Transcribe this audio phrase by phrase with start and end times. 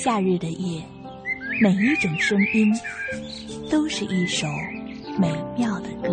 [0.00, 0.80] 夏日的夜，
[1.60, 2.72] 每一种声音
[3.68, 4.46] 都是一首
[5.18, 6.08] 美妙的歌。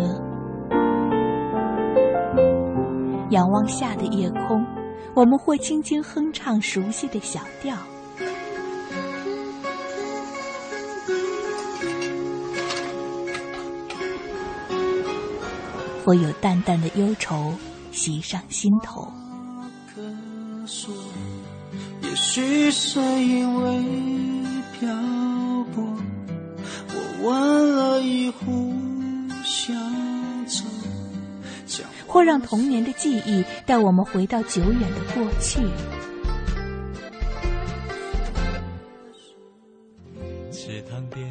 [3.30, 4.66] 仰望夏的夜空，
[5.14, 7.76] 我们会轻轻哼唱熟悉的小调，
[16.04, 17.54] 会有淡淡的忧愁
[17.92, 19.08] 袭上心头。
[22.36, 23.82] 也许是因为
[24.78, 24.94] 漂
[25.72, 25.82] 泊，
[26.92, 28.74] 我弯了一壶
[29.42, 29.72] 小
[31.66, 35.62] 酒，或让童年的记忆带我们回到久远的过去。
[40.52, 41.26] 池塘边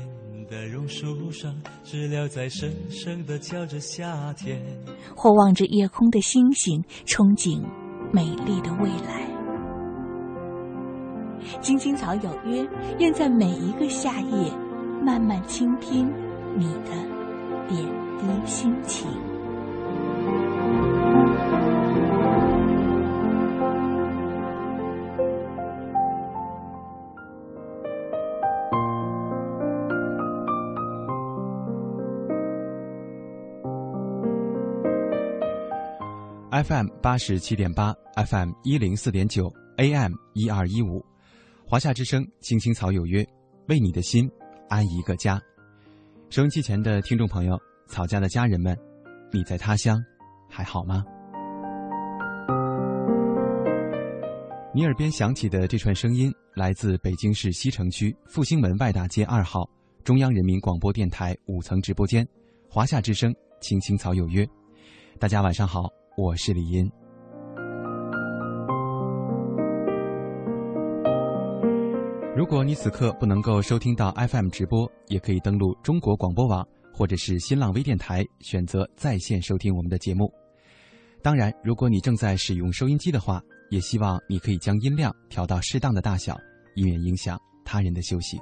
[0.49, 4.59] 的榕树上，知了在声声的叫着夏天。
[5.15, 7.63] 或望着夜空的星星，憧憬
[8.11, 9.24] 美丽的未来。
[11.65, 12.63] 青青草有约，
[12.99, 14.51] 愿在每一个夏夜，
[15.03, 16.07] 慢慢倾听
[16.55, 16.91] 你的
[17.67, 17.83] 点
[18.19, 19.07] 滴心情。
[36.51, 37.91] FM 八十七点八
[38.27, 41.03] ，FM 一零四点九，AM 一二一五。
[41.67, 43.27] 华夏之声，青青草有约，
[43.69, 44.29] 为你的心
[44.69, 45.41] 安一个家。
[46.29, 48.77] 收音机前的听众朋友，草家的家人们，
[49.33, 49.99] 你在他乡
[50.47, 51.03] 还好吗？
[54.75, 59.67] 你耳边响起的这串声音，来自北京市西城区复兴门外大街二号
[60.03, 62.23] 中央人民广播电台五层直播间，
[62.69, 64.47] 华夏之声，青青草有约。
[65.17, 66.87] 大家晚上好，我是李音。
[72.35, 80.29] 如果你此刻不能够收听到 FM 直播，也可以登录中国广播网或者是新浪微电台，选择在线收听我们的节目。
[81.21, 86.35] 当然，如果你正在使用收音机的话，也希望你可以将音量调到适当的大小，
[86.75, 88.37] 以免影响他人的休息。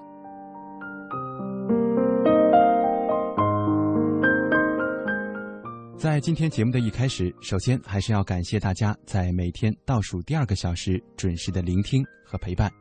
[6.00, 12.72] 在今天节目的一开始，首先还是要感谢大家在每天倒数第二个小时准时的聆听和陪伴。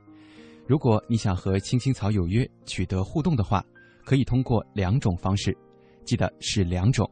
[0.72, 3.62] 如果你想和青青草有约取得互动的话，
[4.06, 5.54] 可以通过两种方式，
[6.02, 7.06] 记得是两种，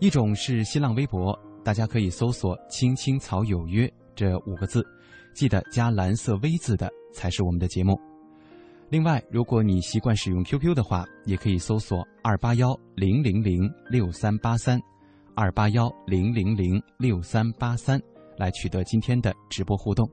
[0.00, 1.34] 一种是新浪微博，
[1.64, 4.86] 大家可以搜索“青青草有约”这五个字，
[5.32, 7.98] 记得加蓝色 V 字的才是我们的节目。
[8.90, 14.78] 另外，如果你习惯使用 QQ 的话，也可以搜索二八幺零零零六三八三，
[15.34, 17.98] 二八幺零零零六三八三
[18.36, 20.06] 来取得今天的直播互动。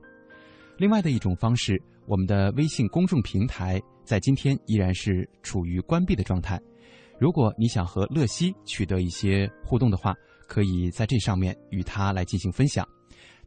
[0.78, 1.78] 另外的一种方式。
[2.08, 6.58] 我们的微信公众平台在今天依然是处于关闭的状态。
[7.18, 10.14] 如果你想和乐西取得一些互动的话，
[10.46, 12.88] 可以在这上面与他来进行分享。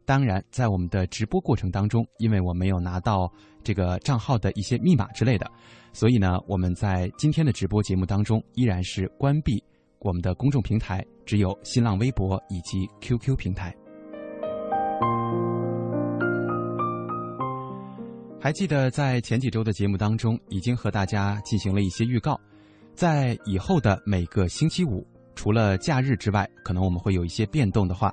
[0.04, 3.28] 当然，在我们的直播过程当中，因为我没有拿到
[3.64, 5.50] 这个账号的一些密码之类的，
[5.92, 9.60] 所以呢，我们在今天的直播节目当中依然是关闭
[9.98, 13.74] 我们的公众平台，只有新浪微博以及 QQ 平台。
[18.42, 22.36] 还记得在前几周的节目当中，已经和大家进行了一些预告，
[22.92, 28.12] 在以后的每个星期五，除了假日之外，可能我们会有一些变动的话，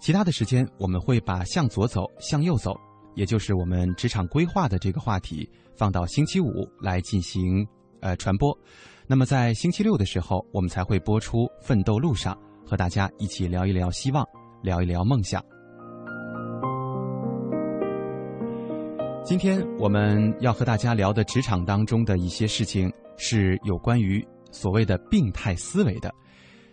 [0.00, 2.74] 其他的时间我们会把向左走、向右走，
[3.14, 7.64] 也就是我们职场规划的这个话题，放到星期五来进行
[8.00, 8.52] 呃传播。
[9.06, 12.34] 那么在星期六的时候，我们才会播出《奋斗路上》，
[12.68, 14.26] 和大家一起聊一聊希望，
[14.64, 15.40] 聊一聊梦想。
[19.22, 26.12] 今天我们要和大家聊的职场当中的一些事情，是有关于所谓的病态思维的。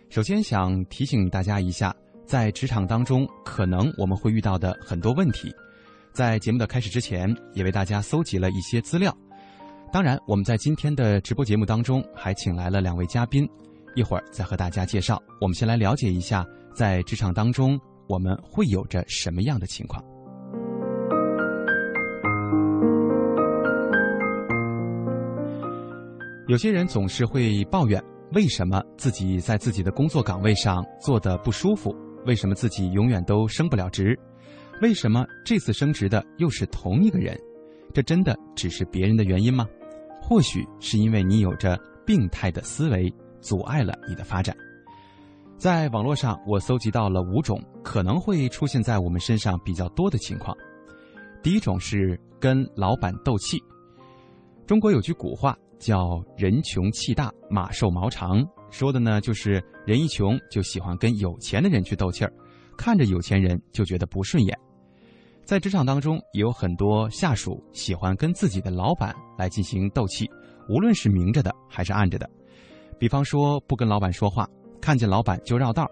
[0.08, 1.94] 首先想提醒大家一下，
[2.26, 5.54] 在职场当中可能我们会遇到的很多问题。
[6.12, 9.16] 在节目的开始之前，也为大家搜集了一些资料。
[9.92, 13.48] 当然，我们在今天的直播节目当中还请来了两位嘉宾，
[13.94, 15.22] 一会儿再和大家介绍。
[15.40, 17.78] 我们先来了解一下，在职场当中
[18.08, 20.02] 我们会有着什么样的情况。
[26.48, 28.02] 有些人总是会抱怨，
[28.32, 31.94] 为什么自己在自己的工作岗位上做的不舒服？
[32.24, 34.18] 为什么自己永远都升不了职？
[34.80, 37.38] 为什么这次升职的又是同一个人？
[37.92, 39.66] 这真的只是别人的原因吗？
[40.22, 43.12] 或许是因为你有着病态的思维，
[43.42, 44.56] 阻碍了你的发展。
[45.58, 50.56] 在网络上，我搜集到了五种可能会出现在我们身上比较多的情况。
[51.42, 53.62] 第一种是跟老板斗气。
[54.66, 62.32] 中国有句古话叫“人穷气大，马瘦毛长”，说的呢就是人一穷就喜欢跟有钱的人去斗气儿，
[62.76, 64.58] 看着有钱人就觉得不顺眼。
[65.44, 70.28] 在职场当中，也有很多下属喜欢跟自己的老板来进行斗气，
[70.68, 72.28] 无论是明着的还是暗着的。
[72.98, 74.46] 比方说，不跟老板说话，
[74.80, 75.86] 看见老板就绕道；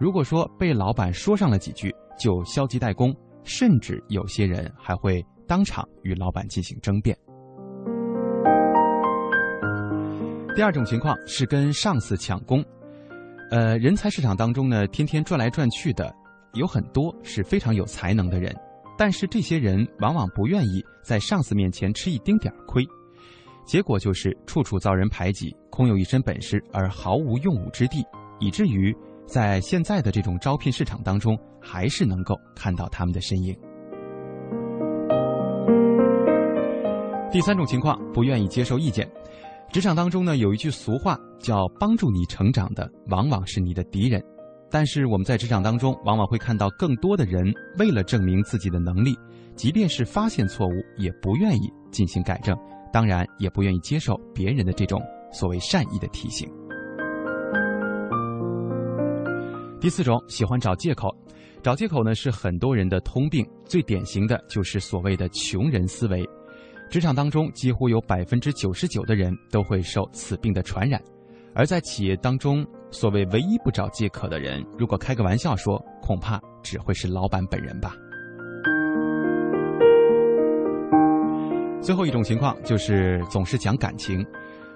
[0.00, 3.14] 如果说被老板说上了几句，就消极怠工，
[3.44, 7.14] 甚至有些人还会当场与老板进行争辩。
[10.54, 12.62] 第二种情况是跟上司抢功，
[13.50, 16.14] 呃，人才市场当中呢，天天转来转去的
[16.52, 18.54] 有很多是非常有才能的人，
[18.98, 22.86] 但是这些人往往不愿意在上司面前吃一丁点儿亏，
[23.64, 28.04] 结果就是处处遭人排挤，空有一身本事而毫无用武之地，
[28.38, 28.94] 以至于
[29.26, 33.56] 在现在的这种招聘市场当中，还是能够看到他们的身影。
[37.30, 39.10] 第三种情况，不愿意接受意见。
[39.72, 44.22] 职场当中呢，有一句俗话叫“帮助你成长的往往是你的敌人”，
[44.70, 49.16] 但是我们在职场当中，往往会看到更多的人为了证明自己的能力，
[49.56, 52.54] 即便是发现错误，也不愿意进行改正，
[52.92, 55.00] 当然也不愿意接受别人的这种
[55.32, 56.46] 所谓善意的提醒。
[59.80, 61.08] 第四种，喜欢找借口，
[61.62, 66.28] 找借口呢是很多人的通病，最典型的就是所谓的穷人思维。
[66.92, 71.02] 职场当中，几乎有百分之九十九的人都会受此病的传染，
[71.54, 77.96] 而在企业当中，所谓唯一不找借口的人，如果开个玩笑说，恐怕只会是老板本人吧。
[81.80, 84.22] 最后一种情况就是总是讲感情，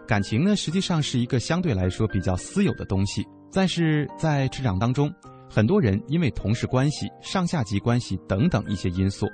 [0.08, 3.22] 感情呢实际上是一个相对来说比较私有的东西，
[3.52, 5.12] 但是在职场当中，
[5.50, 9.26] 很多人因为同事关系、上下级关系等等一些因素。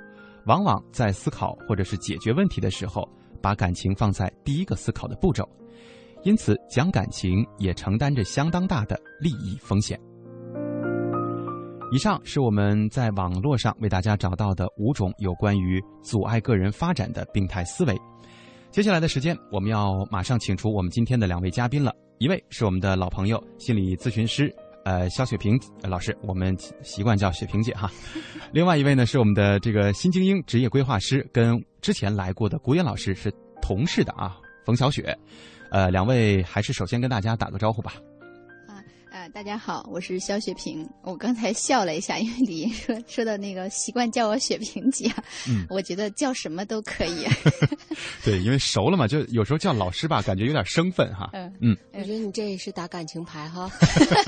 [0.45, 3.07] 往往在思考或者是解决问题的时候，
[3.41, 5.47] 把感情放在第一个思考的步骤，
[6.23, 9.99] 因此讲感情也承担着相当大的利益风险。
[11.91, 17.95] 以上是我们在网络上为大家找到的五种有关于阻碍个人发展的病态思维。
[18.71, 24.51] 接下来的时间，我们要马上请出我们今天的两位嘉宾了，一位是我们的老朋友，心理咨询师。
[24.83, 27.89] 呃，肖雪萍老师，我们习惯叫雪萍姐哈。
[28.51, 35.17] 另外一位呢，是我们的这个新精英职业规划师，跟之前来过的古月老师是同事的啊，冯小雪。
[35.71, 37.93] 呃，两位还是首先跟大家打个招呼吧。
[39.31, 40.87] 大家好，我是肖雪萍。
[41.01, 45.09] 我刚才笑了一下，因为李莹说说到那个习惯叫我雪萍姐，
[45.47, 47.25] 嗯，我觉得叫什么都可以。
[48.23, 51.29] 对，因为熟了嘛，就有时候叫老师吧，感觉有点生分哈。
[51.33, 53.71] 嗯嗯，我觉得你这也是打感情牌哈。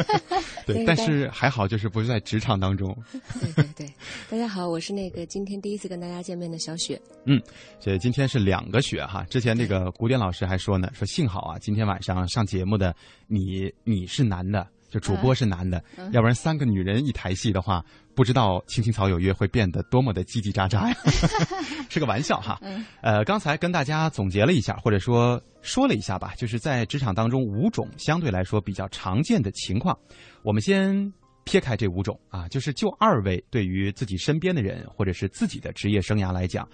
[0.65, 2.95] 对，但是还好，就是不是在职场当中。
[3.41, 3.93] 对对对，
[4.29, 6.99] 大家好，我是那个今天第一次跟大家见面的小雪。
[7.25, 7.41] 嗯，
[7.79, 9.23] 所以今天是两个雪哈。
[9.29, 12.95] 之前那个古典老师还说呢，说幸好啊，今天晚上上节目的
[13.27, 14.65] 你你是男的。
[14.95, 15.83] 就主播是男的，
[16.13, 17.83] 要不然三个女人一台戏的话，
[18.15, 20.95] 不知道《青青草有约》会变得多么的叽叽喳喳呀！
[21.91, 22.57] 是个玩笑哈。
[23.01, 29.97] 呃，刚才跟大家总结了一下，或者说说了一下吧，就是在职场当中五种相对来说比较常见的情况。
[30.43, 31.11] 我们先
[31.43, 36.65] 撇开这五种啊，就是就二位对于自己身边的人或者是自己的职业生涯来讲，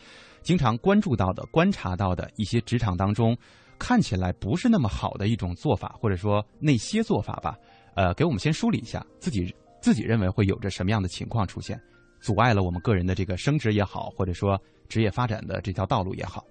[0.44, 3.36] 经常关注到的、观察到的一些职场当中
[3.80, 7.58] 看起来不是那么好的一种做法，或者说那些做法吧。
[7.96, 11.80] 呃，给我们先梳理一下自己自己认为会有着什么样的情况出现，
[12.22, 16.46] 阻碍了我们个人的这个升职也好，或者说职业发展的这条道路也好。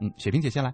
[0.00, 0.72] 嗯，雪萍姐先来。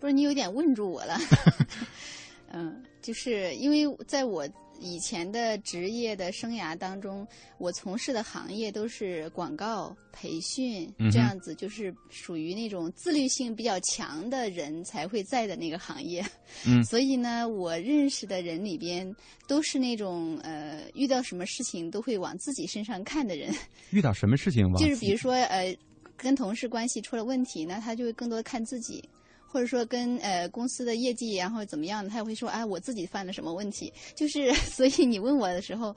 [0.00, 1.16] 不是你有点问住我了。
[2.52, 4.48] 嗯，就是因为在我。
[4.82, 7.26] 以前的职业的生涯当中，
[7.58, 16.24] 我从事的行业都是广告培训这样子，就是属于那种自律性比较强的人才会在的那个行业。
[16.66, 19.14] 嗯， 所以呢，我认识的人里边
[19.46, 23.54] 都是那种呃，遇到什么事情都会往自己身上看的人。
[23.90, 25.76] 遇到什么事情就是比如说呃，
[26.16, 29.02] 跟同事关系出了问题，那他就会更多的看自己。
[29.52, 35.94] 或者说跟呃公司的业绩然后怎么样，他也会说哎我自己犯了什么问题，就是 所以你问我的时候，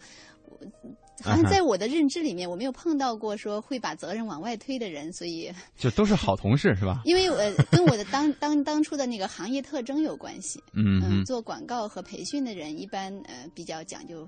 [1.24, 7.02] 好像在我的认知里面我没有碰到过说会把责任往外推的人，所以就都是好同事是吧？
[7.06, 7.38] 因为我
[7.72, 14.28] 跟我的当 当当初的那个行业特征有关系，嗯嗯，做广告和培训的人一般呃比较讲究。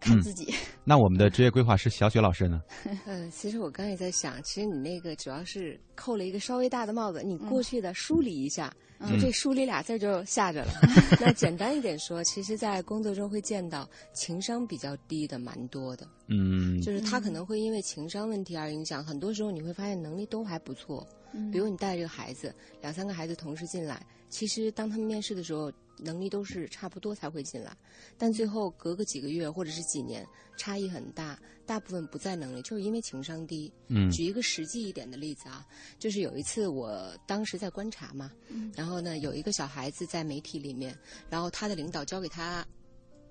[0.00, 0.54] 看自己。
[0.84, 2.60] 那我们的职业规划师小雪老师呢？
[3.06, 8.72] 嗯， 其实我刚也在想，其实你那个主要是扣了一个稍微大的帽子，你过去的梳理一下，
[9.08, 10.72] 就这“梳理”俩字就下着了。
[11.20, 16.06] 那简单一点说，其实，在工作中会见到情商比较低的蛮多的。
[16.28, 21.06] 嗯，就是他可能会因为情商问题而影响，很多时候你会发现能力都还不错。
[21.52, 27.74] 比如你带这个孩子，两三个孩子同时进来，其实当他们面试的时候，能力都是差不多才会进来，
[28.18, 30.26] 但最后隔个几个月或者是几年，
[30.56, 33.72] 差异很大，大部分不在能力，就是因为情商低。
[33.88, 34.10] 嗯。
[34.10, 35.66] 举一个实际一点的例子啊，
[35.98, 38.30] 就是有一次我当时在观察嘛，
[38.74, 40.96] 然后呢有一个小孩子在媒体里面，
[41.30, 42.66] 然后他的领导交给他，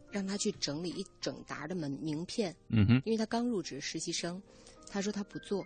[0.09, 4.41] 让他去整理一整沓的门名片，嗯哼，因为他刚入职实习生，
[4.89, 5.63] 他说他不做，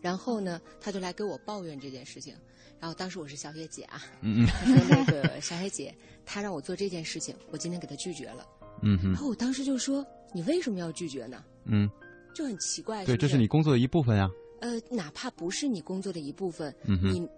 [0.00, 2.34] 然后呢他就来给我抱怨这件事情，
[2.80, 8.46] 然后当时我是小雪姐啊，嗯嗯他说那个小雪姐，他让我做这件事情，我今天给他拒绝了，
[8.82, 11.44] 嗯哼然后我当时就说你为什么要拒绝呢？
[11.64, 11.90] 嗯，
[12.34, 14.28] 就很奇怪，对，不这是你工作的一部分呀。
[14.60, 17.28] 呃，哪怕不是你工作的一部分，嗯你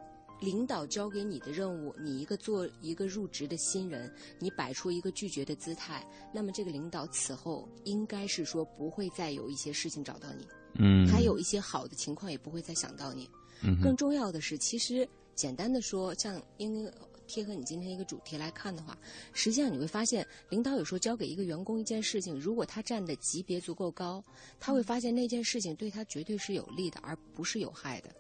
[0.40, 13.28] 领导交给你的任务，你一个做一个入职的新人，你摆出一个拒绝的姿态，那么这个领导此后应该是说不会再有一些事情找到你，嗯，还有一些好的情况也不会再想到你。
[13.62, 16.90] 嗯更重要的是，其实简单的说，像因为
[17.26, 18.99] 贴合你今天一个主题来看的话，
[19.35, 24.25] 实际上你会发现，领导有时候交给一个员工一件事情，如果他占的级别足够高，
[24.59, 28.11] 他会发现那件事情对他绝对是有利的，而不是有害的。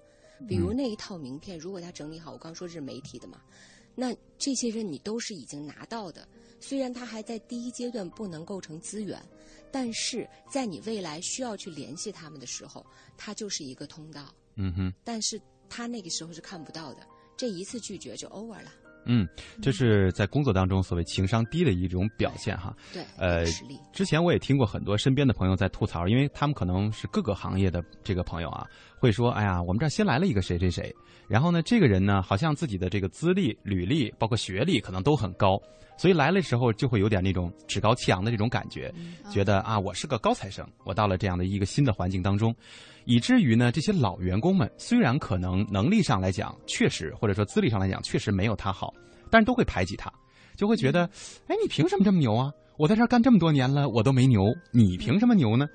[0.48, 3.40] 比如那一套名片，如果他整理好，我刚说这是媒体的嘛，
[3.94, 6.26] 那这些人你都是已经拿到的。
[6.60, 9.18] 虽然他还在第一阶段不能构成资源，
[9.70, 12.84] 但是在你未来需要去联系他们的时候，
[13.16, 14.34] 他就是一个通道。
[14.56, 17.06] 嗯哼，但是他那个时候是看不到的，
[17.36, 18.72] 这一次拒绝就 over 了。
[19.04, 19.26] 嗯，
[19.62, 22.74] 这是在工作当中所谓情商低的一种表现哈。
[22.92, 23.44] 对，呃，
[23.92, 28.66] 之前我也听过很多身边的朋友在吐槽，因为他们可能是各个行业的这个朋友啊，
[28.98, 30.94] 会说：“哎呀，我们这儿新来了一个谁谁谁，
[31.28, 35.60] 然后呢，这个人呢，好像自己的这个资历、履历，包括学历，可能都很高，
[36.00, 38.90] 所以来了的时候就会有点那种趾高气扬的这种感觉，
[39.30, 42.56] 觉得啊，我是个高材生，我到了这样的一个新的环境当中，
[43.04, 48.94] 以至于呢，这些老员工们虽然可能能力上来讲确实，或者说资历上来讲确实没有他好，
[49.28, 50.10] 但是都会排挤他，
[50.56, 51.04] 就会觉得，
[51.48, 52.50] 哎，你凭什么这么牛啊？
[52.78, 55.66] 我在这儿干这么多年了，我都没牛，你凭什么牛呢？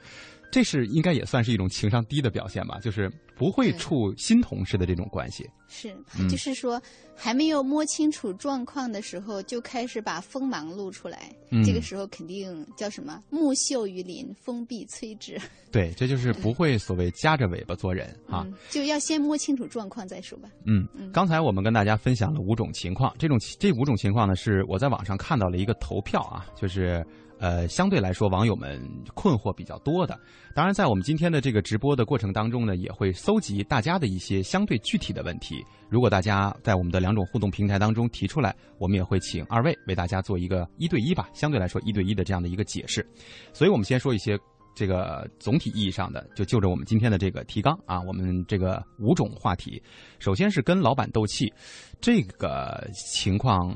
[0.55, 5.45] 这是应该也算是一种情商低的表现吧，就是不会处新同事的这种关系。
[5.67, 6.81] 是嗯，就是说
[7.13, 11.29] 还没有摸清楚状况的时候，就开始把锋芒露出来。
[11.49, 13.21] 嗯这个时候肯定叫什么？
[13.29, 15.37] 木秀于林，风必摧之。
[15.73, 18.45] 对，这就是不会所谓夹着尾巴做人啊。
[18.47, 20.47] 嗯，就要先摸清楚状况再说吧。
[20.63, 27.05] 嗯嗯，刚才我们跟大家分享了五种情况，这种这五种情况呢，是我在网上看到了一个投票啊，就是
[27.39, 28.81] 呃，相对来说网友们
[29.13, 30.19] 困惑比较多的。
[30.53, 35.63] 当然，在我们今天的这个直播的过程当中呢，也会搜集大家的一些相对具体的问题。
[35.89, 43.05] 如果大家在我们的两种互动平台当中提出来，我们也会请二位为大家做一个一对一吧，相对来说一对一的这样的一个解释。
[43.53, 44.37] 所以我们先说一些
[44.73, 49.81] 这个总体意义上的，就就着我们今天的这个提纲啊，我们这个五种话题，
[50.19, 51.51] 首先是跟老板斗气，
[51.99, 53.73] 这个情况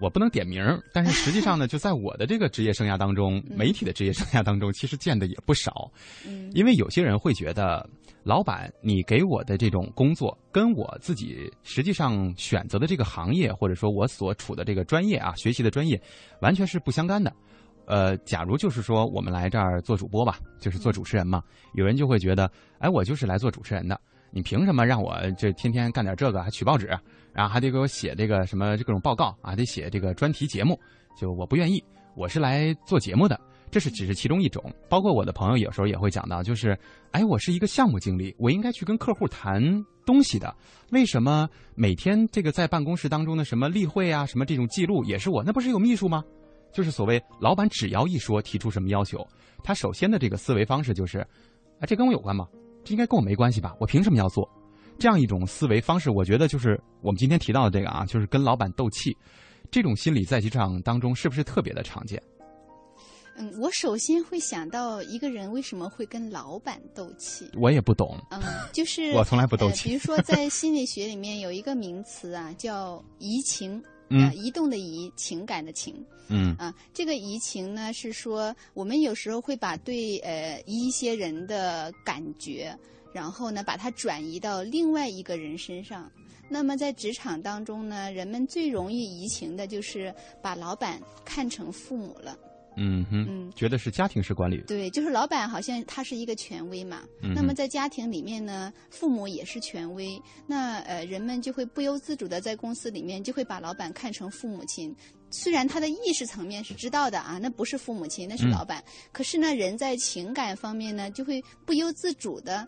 [0.00, 5.90] 我不能点名儿，但是实际上呢，就在我的这个职业生涯当中，媒体的职业生涯当中，其实见的也不少。
[6.26, 7.88] 嗯因为有些人会觉得，
[8.24, 16.00] 老板你给我的这种工作，跟我自己实际上选择的这个行业，或者说我所处的这个专业啊，学习的专业，
[16.40, 17.32] 完全是不相干的。
[17.86, 21.42] 呃，假如就是说我们来这儿做主播吧，就是做主持人嘛，
[21.74, 24.00] 有人就会觉得，哎，我就是来做主持人的，
[24.30, 26.96] 你凭什么让我这天天干点这个，还取报纸，
[27.32, 30.78] 然后还得给我写这个什么各种报告啊，得写这个专题节目，
[31.16, 31.82] 就我不愿意，
[32.16, 33.38] 我是来做节目的。
[33.70, 36.76] 这是只是其中一种，包括我的朋友有时候也会讲到，就是，
[37.12, 39.62] 哎，我是一个项目经理，我应该去跟客户谈
[40.04, 40.52] 东西的，
[40.90, 46.24] 为什么每天这个在办公室当中的什么例会啊，什么这种记录也是我，那不是有秘书吗？
[46.72, 49.24] 就是所谓老板只要一说提出什么要求，
[49.62, 51.20] 他首先的这个思维方式就是，
[51.78, 52.48] 啊，这跟我有关吗？
[52.84, 53.76] 这应该跟我没关系吧？
[53.78, 54.50] 我凭什么要做？
[55.00, 59.16] 这样一种思维方式，我觉得就是我们今天提到的这个啊，就是跟老板斗气，
[59.70, 62.22] 这种心理在职场当中是不是特别的常见？
[63.36, 67.50] 嗯，我首先会想到一个人为什么会跟老板斗气。
[67.58, 68.42] 我也不懂，嗯，
[68.74, 73.82] 就是 我从来不斗呃气比如说，在心理学里面有一个名词啊，叫移情。
[74.12, 75.94] 嗯呃，移动的移，情感的情
[76.26, 76.74] 嗯啊。
[76.92, 82.76] 这个移情呢，是说我们有时候会把对呃一些人的感觉，
[83.12, 86.10] 然后呢把它转移到另外一个人身上。
[86.48, 90.12] 那么在职场当中呢，人们最容易移情的就是
[90.42, 92.36] 把老板看成父母了。
[92.76, 97.02] 嗯哼，嗯觉得是家庭式管理，对，就是老板好像他是一个权威嘛。
[97.22, 104.94] 嗯那么在家庭里面呢，父母也是权威，那呃人们就会不由自主的在公司里面就会把老板看成父母亲。
[105.32, 108.82] 虽然他的意识层面是知道的啊，那不是父母亲，那是嗯老板。
[109.12, 112.66] 可是呢，人在情感方面呢，就会不由自主的。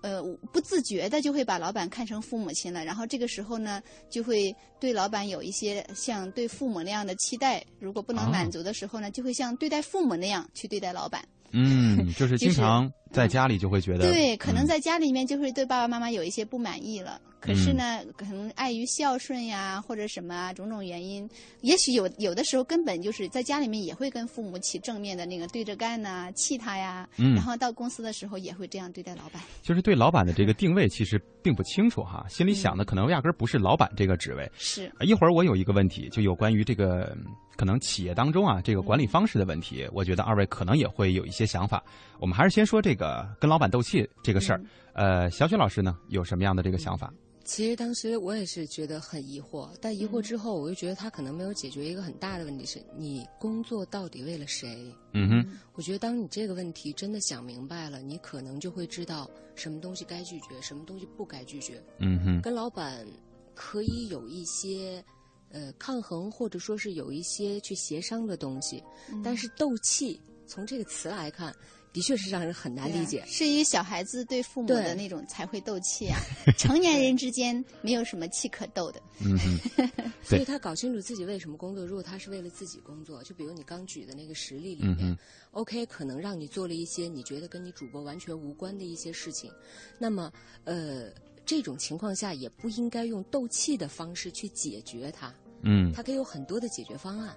[0.00, 11.24] 呃不自觉的就会把老板看成父母亲了，然后这个时候呢，就会对老板有一些像对父母那样的期待，如果不能满足的时候呢，就会像对待父母那样去对待老板。
[11.52, 17.20] 嗯， 就是经常在家里就会觉得，对，可能嗯在家里面就会对爸爸妈妈有一些不满意了。
[17.40, 21.28] 可是呢，可能碍于孝顺呀，或者什么啊，种种原因，
[21.60, 29.42] 也许有有的时候根本就是在家里面也会跟父母起正面的那个对着干呐、气他呀，嗯然后到公司的时候也会这样对待老板。
[29.62, 34.50] 就是对老板的这个定位其实并不清楚哈，心里想的可能压根儿不是老板这个职位。
[34.56, 37.24] 是，一会儿我有一个问题，就有关于这个嗯
[37.56, 41.82] 可能企业当中啊这个管理方式的问题，我觉得二位可能也会有一些想法。
[42.20, 44.60] 我们还是先说这个跟老板斗气这个事儿。
[44.92, 47.12] 呃，小雪老师呢有什么样的这个想法？
[47.44, 54.92] 其实当时我也是觉得很疑惑，但疑惑之后，我又觉得他可能没有解决一个很大的问题，是你工作到底为了谁？
[55.14, 61.82] 嗯哼，我觉得当你这个问题真的想明白了，你可能就会知道什么东西该拒绝，什么东西不该拒绝。
[62.00, 63.06] 嗯哼，跟老板
[63.54, 65.02] 可以有一些
[65.50, 68.82] 呃抗衡，或者说是有一些去协商的东西，
[69.24, 71.54] 但是斗气从这个词来看，
[71.98, 73.24] 的确是让人很难理解。
[73.26, 76.16] 是以小孩子对父母的那种才会斗气啊，
[76.56, 79.02] 成年人之间没有什么气可斗的。
[79.20, 79.36] 嗯，
[80.22, 81.84] 所以他搞清楚自己为什么工作。
[81.84, 85.18] 如果他是为了自己工作，就比如你刚举的那个实例里面、嗯
[85.50, 89.50] o k 可能让你做了一些你觉得跟你主播完全无关的一些事情，
[89.98, 90.30] 那么
[90.62, 91.10] 呃，
[91.44, 97.34] 这种情况下也不应该用斗气的方式去解决它，嗯，它可以有很多的解决方案。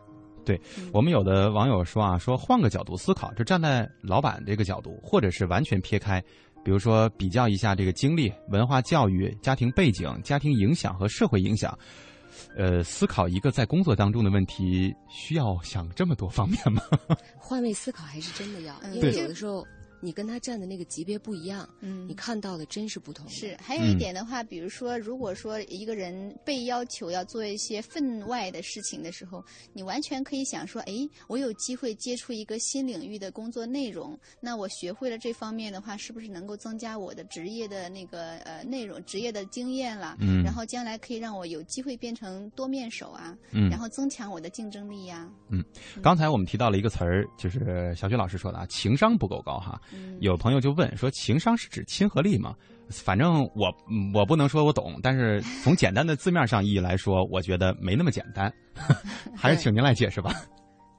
[0.51, 6.21] 对我们有的网友说啊，说换个角度思考，就站在老板这个角度，或者是完全撇开，
[6.63, 11.77] 比如说比较一下这个经历、文化教育、家庭背景、家庭影响和社会影响，
[12.57, 16.81] 呃，思考一个在工作当中的问题，需要想这么多方面吗？
[17.37, 19.65] 换位思考还是真的要，嗯因为有的时候
[20.01, 23.31] 你跟他站的那个级别不一样，嗯你看到的真是不同的。
[23.31, 30.93] 是，还有一点的话，比如说，如果说一个人被要求要做一些分外的事情的时候，你完全可以想说，哎，
[31.27, 40.17] 我有机会接触一个新领域的工作内容，那我学会了这方面的话，是不是能够增加我的职业的那个呃内容、职业的经验了？
[40.19, 45.63] 嗯然后将来可以让我有机会变成多面手啊，嗯然后增强我的竞争力呀、嗯
[46.01, 49.79] 刚才我们提到了一个词儿，就是小雪老师说的啊，情商不够高哈。
[49.93, 52.55] 嗯有朋友就问说，情商是指亲和力吗？
[52.89, 58.53] 反正我嗯我不能说我懂，但是从简单的字面上意义来说，我觉得没那么简单，
[59.35, 60.33] 还是请您来解释吧。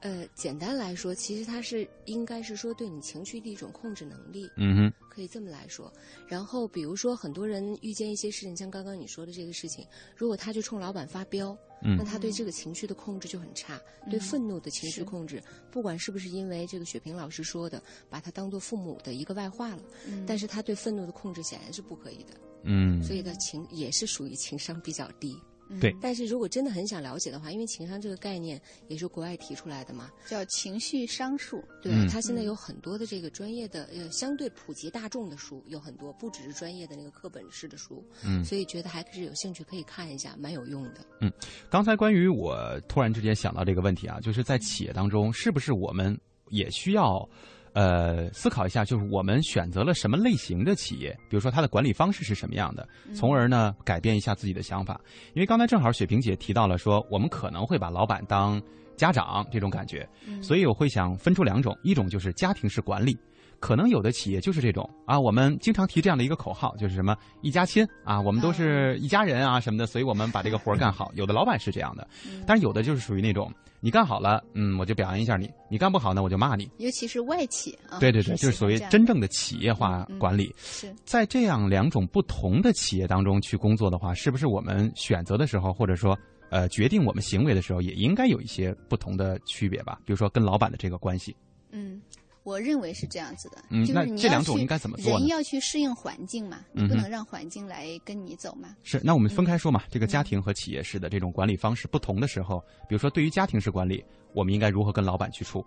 [0.01, 4.49] 呃，简单来说，其实它是应该是说对你情绪的一种控制能力。
[4.57, 5.89] 嗯哼，可以这么来说。
[6.27, 11.97] 然后比如说，很多人遇见一些事情，像刚刚你说的这个事情，如果他就冲老板发飙，嗯。
[11.97, 15.41] 那他对这个情绪的控制就很差，对愤怒的情绪控制，
[15.71, 20.25] 不管是不是因为这个雪萍老师说的，把他当做父母的一个外化了，嗯。
[20.25, 25.37] 但是他对愤怒的控制显然是不可以的，嗯，所以他情也是属于情商比较低。
[25.79, 31.63] 对但是如果真的很想了解的话，因为情商这个概念也是国外提出来的嘛，叫情绪商数。
[31.81, 41.05] 对，嗯它现在有很多的这个专业的呃相对普及大众的书，有很多不只是专业的那个课本式的书，嗯所以觉得还是有兴趣可以看一下，蛮有用的。
[41.21, 41.31] 嗯
[41.69, 46.17] 刚才关于我突然之间想到这个问题啊，就是在企业当中，是不是我们
[46.49, 47.27] 也需要，
[47.73, 55.01] 呃，思考一下，就是我们选择了什么类型的企业，比如说它的管理方式是什么样的，从而呢改变一下自己的想法。
[55.33, 58.61] 因为刚才正好雪萍姐提到了说，我们可能会把老板当
[58.95, 60.07] 家长这种感觉，
[60.41, 63.17] 所以我会想分出两种，一种就是家庭式管理。
[63.63, 71.09] 可能有的企业就是这种啊，我们经常提这样的一个口号，就是什么一家亲啊，我们都是一家人啊什么的，所以我们把这个活儿干好。
[71.15, 72.05] 有的老板是这样的，
[72.45, 73.49] 但是有的就是属于那种
[73.79, 76.69] 你干好了，嗯，我就表扬一下你；你干不好呢，我就骂你。
[76.77, 80.53] 尤其是外企啊，对对对，就是所谓真正的企业化管理。
[80.57, 90.01] 是在这样两种不同的企业当中去工作的话，是不是我们选择的时候，或者说呃决定我们行为的时候，也应该有一些不同的区别吧？
[90.03, 91.33] 比如说跟老板的这个关系。
[91.75, 91.99] 嗯，
[92.43, 98.75] 我认为是这样子的，嗯那就是你要去这两种应该怎么做人要去适应环境嘛，你不能让环境来跟你走嘛。
[98.83, 99.81] 是，那我们分开说嘛。
[99.89, 104.03] 这个家庭和企业式的这种管理方式不同的时候，比如说对于家庭式管理，
[104.33, 105.61] 我们应该如何跟老板去处；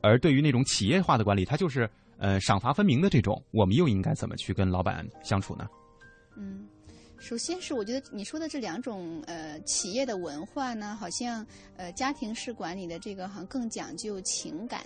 [0.00, 5.68] 而对于那种企业化的管理，它就是呃赏罚分明的这种，我们又应该怎么去跟老板相处呢？
[6.38, 6.66] 嗯，
[7.18, 11.44] 首先是我觉得你说的这两种呃企业的文化呢，好像
[11.76, 14.80] 呃家庭式管理的这个好像更讲究情感。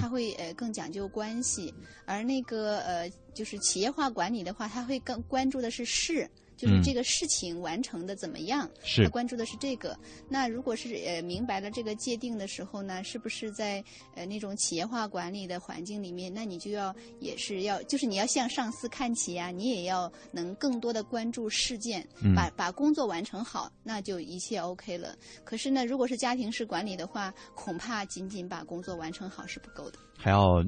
[0.00, 1.72] 他会呃更讲究关系，
[2.04, 9.96] 而那个呃就是企业化管理的话，他会更关注的是事，就是这个事情完成的怎么样，是他关注的是这个。
[10.28, 13.82] 那如果是呃明白了这个界定的时候呢，是不是在
[14.14, 25.16] 呃那种企业化管理的环境里面，那你就要也是要，就是你要向上司看齐啊，你也要能更多的关注事件，把把工作完成好，那就一切 OK 了。
[25.44, 29.98] 可是呢，如果是家庭式管理的话，恐怕仅仅把工作完成好是不够的。
[30.16, 30.62] 还要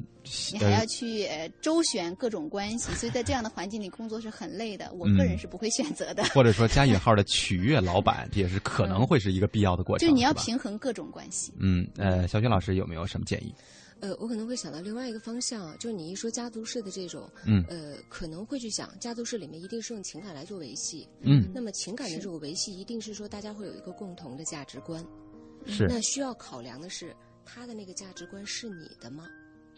[0.53, 4.91] 你还要去呃周旋各种关系，所以在这样的环境里工作是很累的。
[4.93, 6.23] 我个人是不会选择的。
[6.25, 10.07] 或者说加引号的 取悦老板，这也是可能会是一个必要的过程。
[10.07, 11.53] 就你要平衡各种关系。
[11.59, 13.53] 嗯，呃，小雪老师有没有什么建议？
[14.01, 25.03] 呃，我可能会想到另外一个方向，就是你一说家族式的这种，嗯，呃，可能会去想家族式里面一定是用情感来做维系，嗯，那么情感的这种维系一定是说大家会有一个共同的价值观，
[25.65, 25.85] 是。
[25.89, 29.25] 那需要考量的是他的那个价值观是你的吗？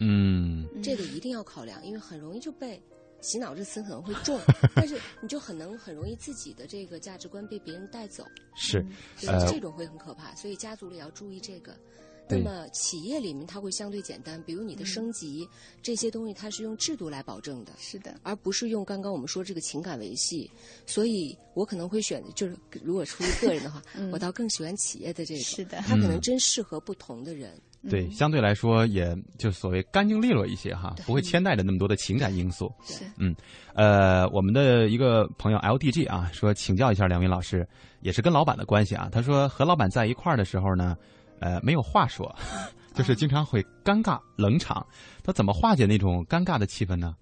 [0.02, 2.82] 嗯，这个一定要考量，因为很容易就被
[3.20, 4.38] 洗脑这词可能会重，
[4.74, 8.84] 但是你就很能很容易自己的这个价值观被别人带走，是，
[9.26, 11.74] 呃，这种会很可怕，所以家族里要注意这个。
[12.28, 15.46] 那么企业里面它会相对简单，比如你的升级
[15.82, 20.50] 这些东西，它是用制度来保证的，是的，而不是用刚刚我们说这个情感维系。
[20.86, 27.60] 所以我可能会选，就是如果出于个人的话， 我倒更喜欢企业的这个，是的，它可能真适合不同的人。
[27.90, 32.72] 对，相对来说，也就所谓干净利落一些哈，不会牵带着那么多的情感因素。
[32.84, 33.34] 是，嗯，
[33.74, 37.66] 呃，我们的一个朋友 L D G 啊，说请教一下两位老师，
[38.00, 39.08] 也是跟老板的关系啊。
[39.10, 40.96] 他说和老板在一块儿的时候呢，
[41.40, 42.32] 呃，没有话说，
[42.94, 44.86] 就是经常会尴尬冷场。
[45.24, 47.16] 他怎么化解那种尴尬的气氛呢？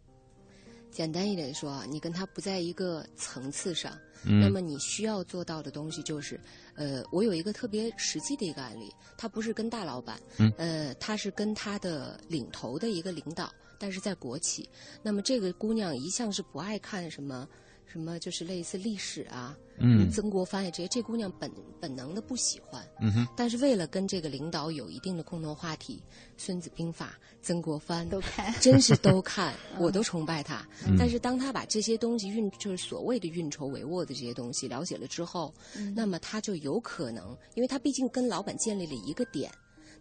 [0.91, 6.39] 简单一点说啊，你跟他不在一个层次上，嗯、那么你需要做到的东西就是，
[6.75, 14.69] 呃，我有一个特别实际的一个案例，他不是跟大老板，嗯、呃，他是跟他的领头的一个领导，但是在国企。
[15.03, 17.49] 那么这个姑娘一向是不爱看什么
[17.91, 21.51] 什么，就是类似历史啊，嗯，曾国藩呀这些，这姑娘本
[21.81, 26.03] 本能的不喜欢，嗯哼，但是为了跟这个领导有一定的共同话题，
[26.37, 27.19] 《孙子兵法》。
[27.43, 30.63] 曾国藩都看， 真是都看， 我都崇拜他。
[30.87, 39.51] 嗯、但是当他把这些东西运，就是所谓的运筹帷幄的这些东西了解了之后，嗯、那么他就有可能，因为他毕竟跟老板建立了一个点，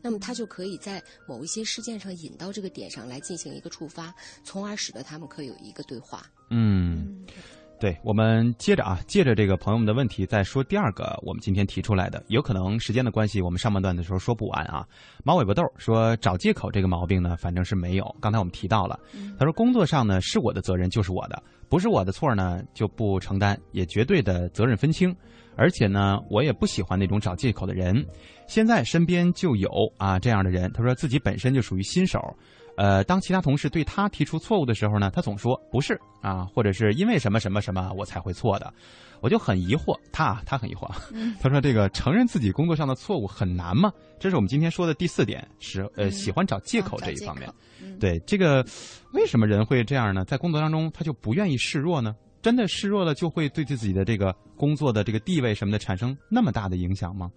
[0.02, 6.30] 那么他就可以在某一些事件上引到这个点上来进行一个触发，从而使得他们可以有一个对话。
[6.50, 7.26] 嗯。
[7.80, 14.86] 对，我们接着啊，借着这个朋友们的问题，再说第二个我们今天提出来的，有可能时间的关系，我们上半段的时候说不完啊。
[15.24, 18.14] 马尾巴豆说找借口这个毛病呢，反正是没有。
[18.20, 19.00] 刚才我们提到了，
[19.38, 25.16] 他说工作上呢是我的责任就是我的，不是我的错呢就不承担，也绝对的责任分清。
[25.56, 28.06] 而且呢，我也不喜欢那种找借口的人。
[28.46, 32.20] 现在身边就有啊这样的人，他说自己本身就属于新手。
[32.80, 38.74] 呃，当其他同事对他提出错误的时候呢，他总说不是啊，或者是因为什么什么什么我才会错的，
[39.20, 40.00] 我就很疑惑。
[40.14, 40.90] 他他很疑惑，
[41.42, 43.92] 他说这个承认自己工作上的错误很难吗？
[44.18, 47.54] 这是我们今天说的第四点，是呃喜欢找借口这一方面。
[48.00, 48.66] 对这个，
[49.12, 50.24] 为什么人会这样呢？
[50.24, 52.16] 在工作当中他就不愿意示弱呢？
[52.42, 57.30] 真的示弱了就会对自己的这个工作的这个地位什么的产生那么大的影响吗？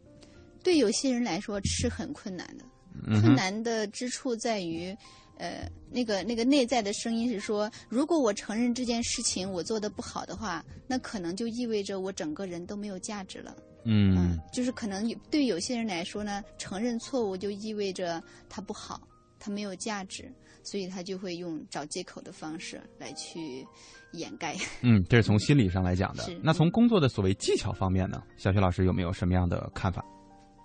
[0.62, 2.64] 对有些人来说是很困难的，
[3.08, 4.96] 嗯困难的之处在于。
[5.42, 13.56] 呃，那个那个内在的声音是说，如果我承认这件事情我做的不好的话，那可能就意味着我整个人都没有价值了。
[13.84, 19.00] 嗯，就是可能对有些人来说呢，承认错误就意味着他不好，
[19.40, 23.66] 他没有价值，所以他就会用找借口的方式来去
[24.12, 24.56] 掩盖。
[24.80, 26.24] 嗯，这是从心理上来讲的。
[26.40, 30.04] 那从工作的所谓技巧方面呢，小雪老师有没有什么样的看法？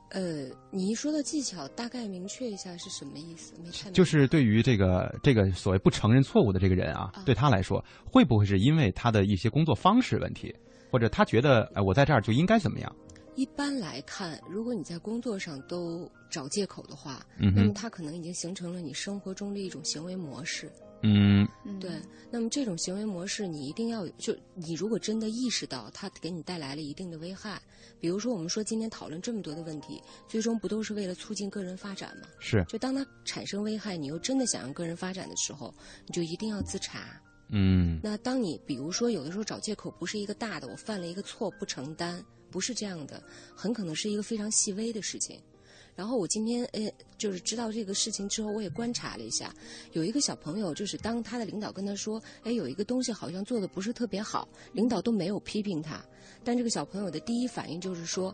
[0.09, 3.53] 呃，你一说到技巧，大概明确一下是什么意思？
[3.63, 10.55] 没太就是对于这个这个所谓不承认错误的这个人啊，啊对他来说，会不会是因为他的一些工作方式问题，
[10.91, 12.95] 或者他觉得哎，我在这儿就应该怎么样？
[13.35, 20.71] 一般来看，如果你在工作上都找借口的话，嗯，那么他可能已经形成了你生活中的一种行为模式。
[21.03, 21.47] 嗯
[21.79, 21.91] 对，
[22.31, 27.61] 那么这种行为模式，你一定要有，就你如果真的意识到它给你带来了一定的危害，
[27.99, 32.27] 比如说我们说今天讨论这么多的问题，最终不都是为了促进个人发展吗？
[32.39, 35.73] 是，就当它产生危害，你又真的想让个人发展的时候，
[36.07, 37.21] 你就一定要自查。
[37.49, 43.21] 嗯那当你比如说有的时候找借口不是一个大的，我犯了一个错不承担，不是这样的，
[43.55, 45.39] 很可能是一个非常细微的事情。
[45.97, 49.51] 然后我今天呃，就是知道这个事情之后，我也观察了一下，
[49.93, 55.99] 有一个小朋友，就是当他的领导跟他说，哎，有一个东西好像做的不是特别好，领导都没有批评他，
[56.43, 58.33] 但这个小朋友的第一反应就是说，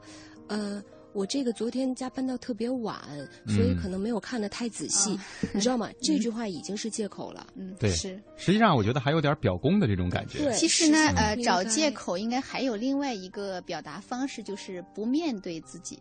[0.49, 2.99] 呃，我这个昨天加班到特别晚，
[3.47, 5.17] 所以可能没有看得太仔细，
[5.53, 5.89] 你知道吗？
[6.03, 7.47] 这句话已经是借口了。
[7.55, 8.21] 嗯，对，是。
[8.35, 10.39] 实际上，我觉得还有点表功的这种感觉。
[10.39, 15.97] 对，其实呢，呃，找借口应该还有另外一个表达方式，就是不面对自己。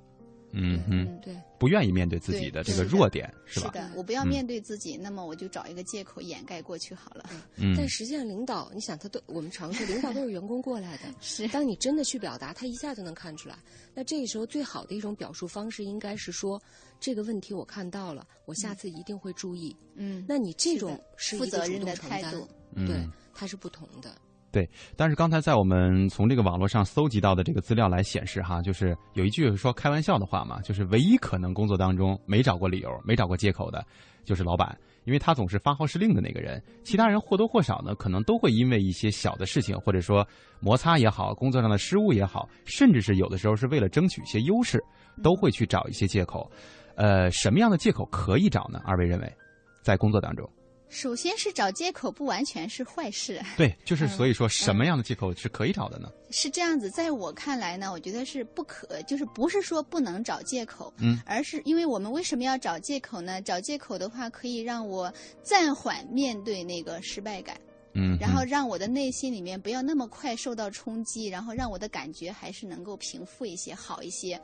[0.53, 3.71] 嗯嗯，对，不愿意面对自己的这个弱点，是吧？
[3.73, 7.29] 是的，我不要面对自己，那么我就找一个借口掩盖过去好了。
[7.57, 11.05] 嗯，但实际上，领导，你想，他都我们常说，领导都是员工过来的。
[11.21, 13.57] 是，当你真的去表达，他一下就能看出来。
[13.95, 16.61] 那这个时候，最好的一种表述方式应该是说，
[17.01, 19.75] 这个问题我看到了，我下次一定会注意。
[19.95, 22.47] 嗯，那你这种是负责任的态度，
[22.87, 24.15] 对，它是不同的。
[24.53, 33.83] 对，但是刚才在我们从这个网络上搜集到的这个资料来显示，哈，就是有一句说开玩笑的话嘛，就是唯一可能工作当中没找过理由、没找过借口的，
[34.25, 36.63] 就是老板，因为他总是发号施令的那个人。
[36.85, 40.27] 其他人或多或少呢，可能都会因为一些小的事情，或者说
[40.61, 44.79] 摩擦也好，工作上的失误也好，甚至是有的时候是为了争取一些优势，
[45.23, 46.47] 都会去找一些借口。
[46.95, 48.79] 呃，什么样的借口可以找呢？
[48.85, 49.33] 二位认为，
[49.81, 50.47] 在工作当中？
[50.93, 53.43] 首先是找借口，不完全是坏事。
[53.57, 56.07] 对，就是所以说，什么样的借口是可以找的呢？
[56.31, 63.41] 是这样子，在我看来呢，我觉得是不可，就是不是说不能找借口，嗯，而是因为我们为什么要找借口呢？
[63.41, 65.11] 找借口的话，可以让我
[65.43, 67.59] 暂缓面对那个失败感，
[67.95, 74.39] 嗯，然后让我的内心里面不要那么快受到冲击，然后让我的感觉还是能够平复一些，好一些。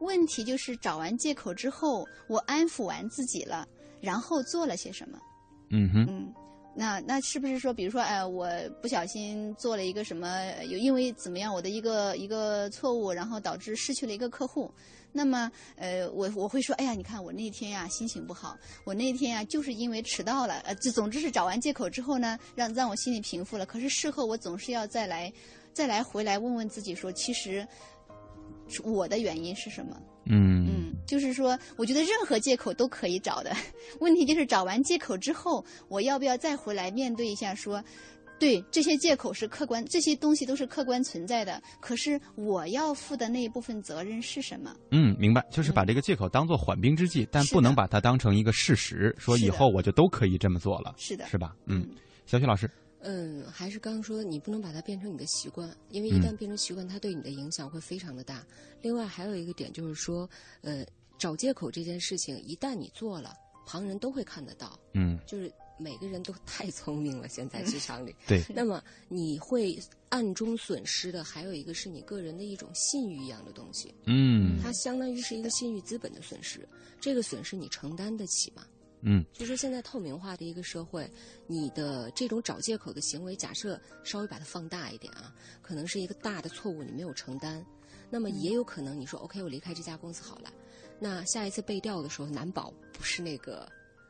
[0.00, 3.66] 问题就是找完借口之后，我安抚完自己了，
[4.02, 5.18] 然后做了些什么？
[5.70, 6.34] 嗯哼，嗯，
[6.76, 8.48] 那那是不是说，比如说，哎，我
[8.82, 10.28] 不小心做了一个什么，
[10.68, 14.70] 有因为怎么样，我的一个一个错误，然后导致失去了一个客户，
[15.10, 23.64] 那么，呃，我我会说，哎呀，你看我那天呀心情不好，我那天呀就是因为迟到了，呃，这总之是找完借口之后呢，让让我心里平复了。
[23.64, 25.32] 可是事后我总是要再来，
[25.72, 27.66] 再来回来问问自己，说其实
[28.84, 30.00] 我的原因是什么？
[30.26, 33.52] 嗯嗯，就是说，我觉得任何借口都可以找的，
[34.00, 37.54] 问题就是找完借口之后，我要不要再回来面对一下？
[37.54, 37.82] 说，
[38.38, 41.62] 对，这些借口是客观，这些东西都是客观存在的。
[41.80, 44.74] 可是我要负的那一部分责任是什么？
[44.90, 50.94] 嗯，明白，就是把这个借口当做缓兵之计，但不能把它当成一个事实，说以后我就都可以这么做了。
[50.96, 51.54] 是的，是吧？
[51.66, 51.88] 嗯，
[52.26, 52.68] 小雪老师。
[53.06, 58.44] 嗯，还是刚刚说的，你不能把它变成你的习惯，因为一旦变成习惯，它对你的影响会非常的大。
[58.80, 60.28] 另外还有一个点就是说，
[60.62, 60.84] 呃，
[61.18, 63.34] 找借口这件事情，一旦你做了，
[63.66, 64.78] 旁人都会看得到。
[64.94, 68.16] 嗯，就是每个人都 太聪明了，现在 职场里。
[68.26, 68.42] 对。
[68.54, 73.94] 那么你会暗中损失的，还有一个是你个人的一种信誉一样的东西。
[74.06, 74.58] 嗯。
[74.62, 76.66] 它相当于是一个信誉资本的损失，
[77.00, 78.64] 这个损失你承担得起吗？
[79.06, 81.06] 嗯，就说现在透明化的一个社会，
[81.46, 87.62] 你的这种找借口的行为，假设稍微把它放大一点啊，可能是一个大的错误，你没有承担，
[88.08, 90.50] 那么也有可能你说 OK，我离开这家公司好了，
[90.98, 93.68] 那下一次被调的时候，难保不是那个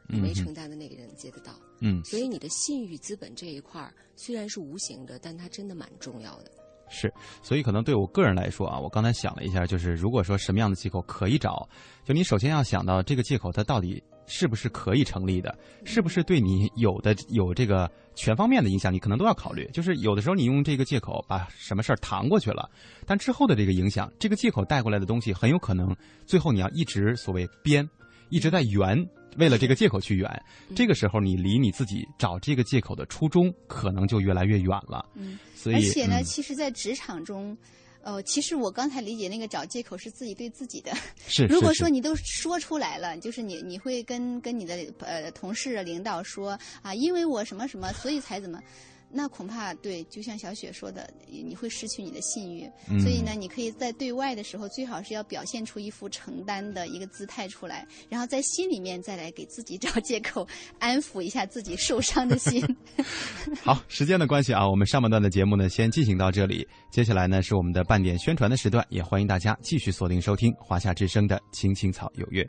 [0.09, 1.53] 你没承担的那个人接得到。
[1.81, 6.53] 嗯，所以你的信誉资本这一块儿虽然是无形的，但它真的蛮重要的。
[6.89, 11.69] 是，所以可能对我个人来说啊，我刚才想了一下，就是如果说什么样的借口可以找，
[12.05, 14.01] 就你首先要想到这个借口它到底。
[14.27, 15.57] 是不是可以成立的？
[15.85, 18.93] 是不是对你有的有这个全方面的影响？
[18.93, 19.69] 你可能都要考虑。
[19.73, 22.69] 就是有的时候你用这个借口把什么事儿搪过去了，
[23.07, 25.95] 但之后的这个影响，这个借口带过来的东西，很有可能
[26.27, 27.89] 最后你要一直所谓编，
[28.31, 29.07] 一直在圆，
[29.37, 30.43] 为了这个借口去圆。
[30.75, 35.05] 这个时候你离你自己找这个借口的初衷，可能就越来越远了。
[35.15, 37.57] 嗯，所以而且呢，嗯、其实，在职场中。
[38.05, 40.93] 呃，其实我刚才理解那个找借口是自己对自己的。
[41.27, 48.63] 是，如果说你都说出来了，就是你你会跟跟你的呃同事、领导说啊，因为我什么什么，所以才怎么。
[49.11, 52.71] 那恐怕对，就像小雪说的，你会失去你的信誉。
[52.91, 60.47] 嗯、所以呢，你可以在对外的时候，最好是要表现出一副承担的一个姿态出来，然后在心里面再来给自己找借口，
[60.79, 62.65] 安抚一下自己受伤的心。
[63.63, 66.67] 好，时间的关系啊，我们上半段的节目呢，先进行到这里。
[66.91, 72.43] 接下来呢，是我们的半点宣传的时段，也欢迎大家继续锁定收听华夏之声的《青青草有约》。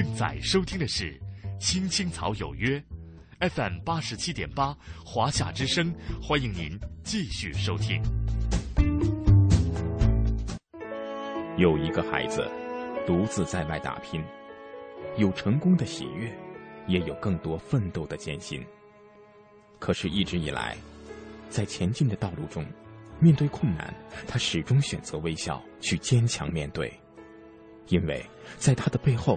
[0.00, 1.12] 正在收听的是
[1.58, 2.80] 《青青草有约》
[3.50, 4.72] ，FM 八十七点八，
[5.04, 8.00] 华夏之声，欢迎您继续收听。
[11.56, 12.48] 有一个孩子
[13.08, 14.22] 独自在外打拼，
[15.16, 16.32] 有成功的喜悦，
[16.86, 18.64] 也有更多奋斗的艰辛。
[19.80, 20.76] 可是，一直以来，
[21.50, 22.64] 在前进的道路中，
[23.18, 23.92] 面对困难，
[24.28, 26.88] 他始终选择微笑，去坚强面对，
[27.88, 28.24] 因为
[28.58, 29.36] 在他的背后。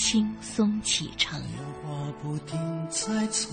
[0.00, 1.38] 轻松启程。
[1.42, 1.52] 电
[1.84, 1.90] 话
[2.22, 2.58] 不停
[2.88, 3.50] 在吵，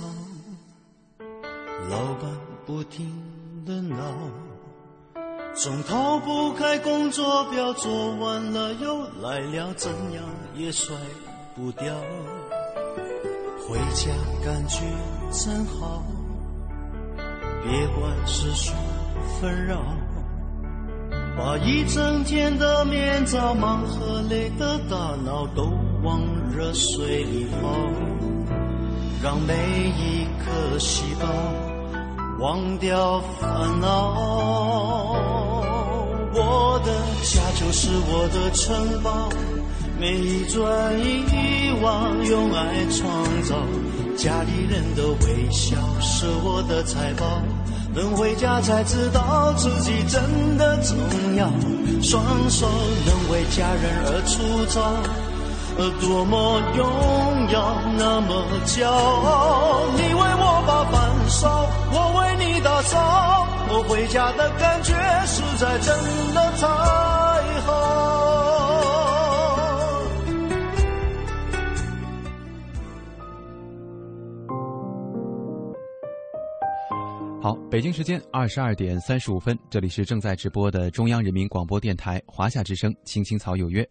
[1.89, 2.31] 老板
[2.65, 3.13] 不停
[3.65, 3.97] 的闹，
[5.53, 10.23] 总逃不开工作表，做完了又来了，怎样
[10.55, 10.95] 也甩
[11.53, 11.93] 不掉。
[13.67, 14.09] 回家
[14.41, 14.85] 感觉
[15.33, 16.01] 真好，
[17.61, 18.71] 别管世俗
[19.41, 19.83] 纷扰，
[21.37, 25.73] 把一整天的面罩、忙和累的大脑都
[26.07, 26.23] 往
[26.55, 27.67] 热水里泡，
[29.21, 31.27] 让每一颗细胞
[32.39, 34.15] 忘掉烦恼。
[36.33, 36.93] 我的
[37.23, 39.27] 家就是我的城堡，
[39.99, 43.57] 每一砖一瓦用爱创造，
[44.15, 47.41] 家里人的微笑是我的财宝。
[47.93, 50.95] 等回家才知道自己真的重
[51.35, 51.51] 要，
[52.01, 52.65] 双手
[53.05, 54.79] 能为家人而粗糙，
[56.01, 56.85] 多么荣
[57.51, 59.85] 耀，那么骄傲。
[59.95, 64.93] 你为我把饭烧，我为你打扫，我回家的感觉
[65.25, 65.95] 实在真
[66.33, 66.67] 的太
[67.65, 68.16] 好。
[77.39, 83.83] 好，北京时间二十二点三十五分，这里是正在直播的中央人民广播电台华夏之声《青青草有约》。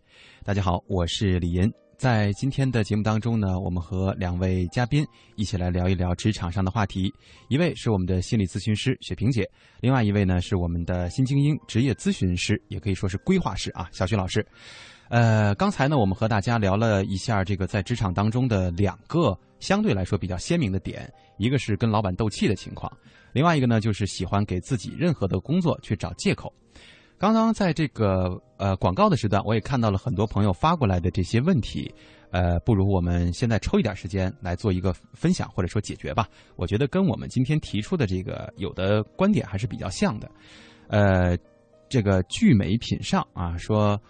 [0.44, 1.72] 大家好，我是李岩。
[1.96, 5.06] 在今天的节目当中呢，我们和两位嘉宾
[5.37, 7.11] 一起来聊一聊职场上的话题。
[7.48, 9.48] 一位是我们的心理咨询师雪萍姐，
[9.80, 14.44] 另外一位呢是我们的新精英职业咨询师，也可以说是规划师啊，小徐老师。
[15.09, 22.92] 呃，刚才呢，我们和大家聊了一下这个在职场当中的两个相对来说比较鲜明的点，一个是跟老板斗气的情况，
[23.37, 26.51] 另外一个呢就是喜欢给自己任何的工作去找借口。
[27.18, 31.94] 刚刚在这个呃广告的时段，我也看到了很多朋友发过来的这些问题，
[32.31, 36.27] 呃，不如我们现在抽一点时间来做一个分享或者说解决吧。
[36.57, 40.31] 我觉得跟我们今天提出的这个有的观点还是比较像的。
[40.88, 41.37] 呃，
[41.90, 44.01] 这个聚美品上啊说。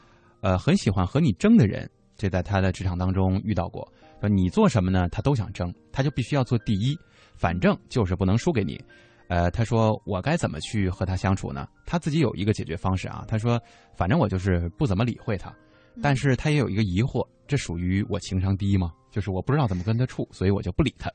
[0.43, 3.91] 呃，很喜欢和你争的人，这在他的职场当中遇到过。
[4.21, 5.09] 说你做什么呢？
[5.09, 6.97] 他都想争，他就必须要做第一，
[7.35, 8.81] 反正就是不能输给你。
[9.29, 11.69] 呃，他说我该怎么去和他相处呢？
[11.85, 13.25] 他自己有一个解决方式啊。
[13.27, 13.61] 他说，
[13.97, 15.55] 反正我就是不怎么理会他，
[16.03, 18.93] 但是他也有一个疑惑，这属于我情商低吗？
[19.11, 21.11] 就是我不知道怎么跟他处，所以我就不理他。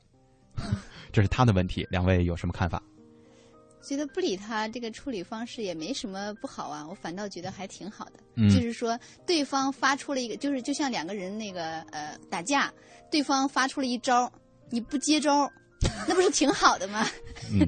[1.11, 2.81] 这是他的问题，两位有什么看法？
[3.81, 8.13] 觉得不理他这个处理方式也没什么不好啊，我反倒觉得还挺好的。
[8.35, 12.71] 嗯就是说，对方发出了一个，就是就像两个人那个呃打架，
[13.09, 14.31] 对方发出了一招，
[14.69, 15.51] 你不接招，
[16.07, 17.05] 那不是挺好的吗？
[17.51, 17.67] 嗯，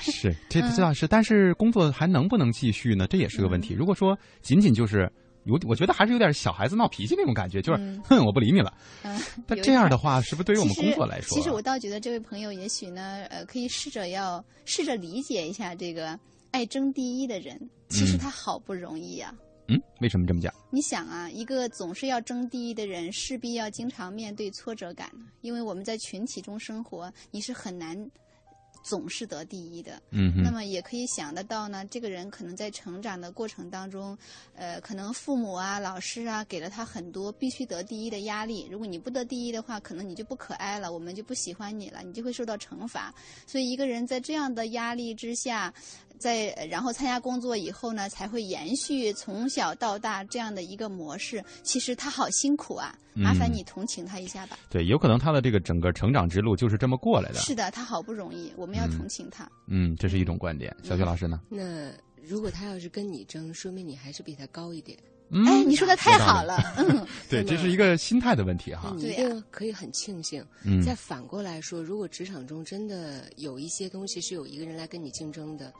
[0.00, 3.06] 是 这这倒是，但是工作还能不能继续呢？
[3.06, 3.74] 这也是个问题。
[3.74, 5.10] 如果说仅仅就是
[5.44, 8.72] 有，我觉得还是有点小孩子闹脾气那种感觉，就是、嗯哼，我不理你了。
[9.02, 16.18] 嗯，但这样的话，是不是对于我们工作来说，啊其实，我倒觉得这位朋友也许呢，呃，可以试着要试着理解一下这个
[16.50, 19.32] 爱争第一的人，其实嗯他好不容易呀、
[20.00, 20.52] 为什么这么讲？
[20.70, 28.10] 你想啊，一个总是要争第一的人，势必要经常面对挫折感，因为我们在群体中生活，你是很难
[28.82, 30.00] 总是得第一的。
[30.10, 34.16] 嗯，那么也可以想得到呢，这个人可能在成长的过程当中，
[34.54, 38.68] 呃，可能父母啊、老师啊给了他很多必须得第一的压力。
[38.70, 43.14] 如果你不得第一的话，可能你就不可爱了，我们就不喜欢你了，你就会受到惩罚。
[43.46, 45.72] 所以一个人在这样的压力之下，
[46.18, 51.44] 在呃然后参加工作以后呢，才会延续从小到大这样的一个模式。
[51.62, 54.58] 其实他好辛苦啊，麻烦嗯你同情他一下吧。
[54.70, 57.38] 对，有可能他的这个整个成长之路就是这么过来的。
[57.40, 59.50] 是的，他好不容易，我们要嗯同情他。
[59.66, 60.74] 嗯，这是一种观点。
[60.82, 61.40] 小雪老师呢？
[61.48, 61.90] 那
[62.22, 64.98] 如果他要是跟你争，说明你还是比他高一点。
[65.34, 67.06] 嗯，哎，你说的太好了， 嗯。
[67.28, 68.94] 对，这是一个心态的问题哈。
[68.94, 70.44] 那你一对可以很庆幸。
[70.64, 75.72] 嗯再反过来说，如果职场中真的有一些东西是有一个人来跟你竞争的，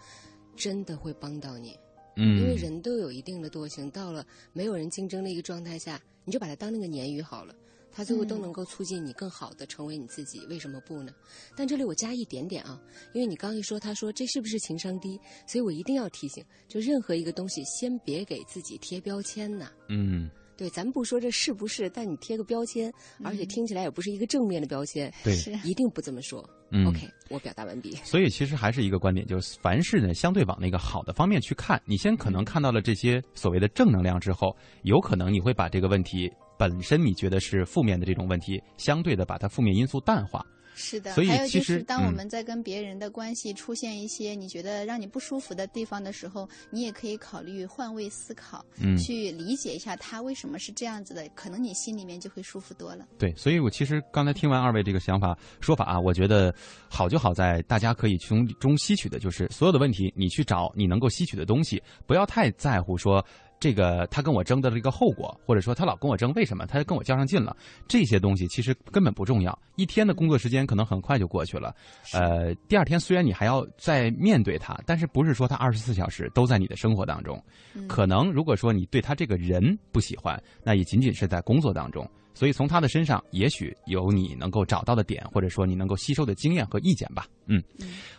[0.56, 1.76] 真的会帮到你。
[2.16, 7.54] 嗯因为嗯，人都有一定的惰性，到了没有人竞争的一个状态下，你就把它当那个鲶鱼好了，
[7.90, 8.42] 它最后都嗯。
[8.42, 11.12] 能够促进你更好的成为你自己，为什么不呢？
[11.56, 12.80] 但这里我加一点点啊，
[13.12, 20.30] 因为你刚一说，他说这是不是情商低，所以我一定要提醒，就任何一个东西，先别给自己贴标签呐、嗯，
[20.62, 22.92] 对对，咱不说这是不是，但你贴个标签，
[23.24, 25.34] 而且听起来也不是一个正面的标签，对，
[25.64, 26.48] 一定不这么说。
[26.70, 27.90] 嗯 OK，我表达完毕。
[28.04, 31.82] 所以其实还是一个观点，就是凡事呢，相对往那个好的方面去看。
[31.84, 40.46] 你先可能看到了这些所谓的正能量之后，有可能你会把这个问题本身你觉得是负面的这种问题，相对的把它负面因素淡化。
[40.74, 53.06] 是的，所以还有就其实是，当我嗯们在跟别人的关系出现一些你觉得让你不舒服的地方的时候，你也可以考虑换位思考，嗯去理解一下他为什么是这样子的，可能你心里面就会舒服多了。
[53.18, 56.54] 对，所以我其实刚才听完二位这个想法说法啊，我觉得
[56.88, 63.24] 好就好在大家可以从中吸取的就是所有的问题，你去找你能够吸取的东西，不要太在乎说。
[63.62, 67.56] 这个他跟我争的这个后果，或者说他老跟我争，为什么他跟我较上劲了？
[67.86, 69.56] 这些东西其实根本不重要。
[69.76, 71.72] 一天的工作时间可能很快就过去了，
[72.12, 77.40] 呃，第二天虽然你还要再面对他，但是不是说他二十四小时都在你的生活当中？
[77.88, 82.04] 可能如果说你对他这个人不喜欢，那也仅仅是在工作当中。
[82.34, 87.26] 所以从他的身上，也许有你能够找到的点，或者说你能够吸收的经验和意见吧。
[87.46, 87.62] 嗯，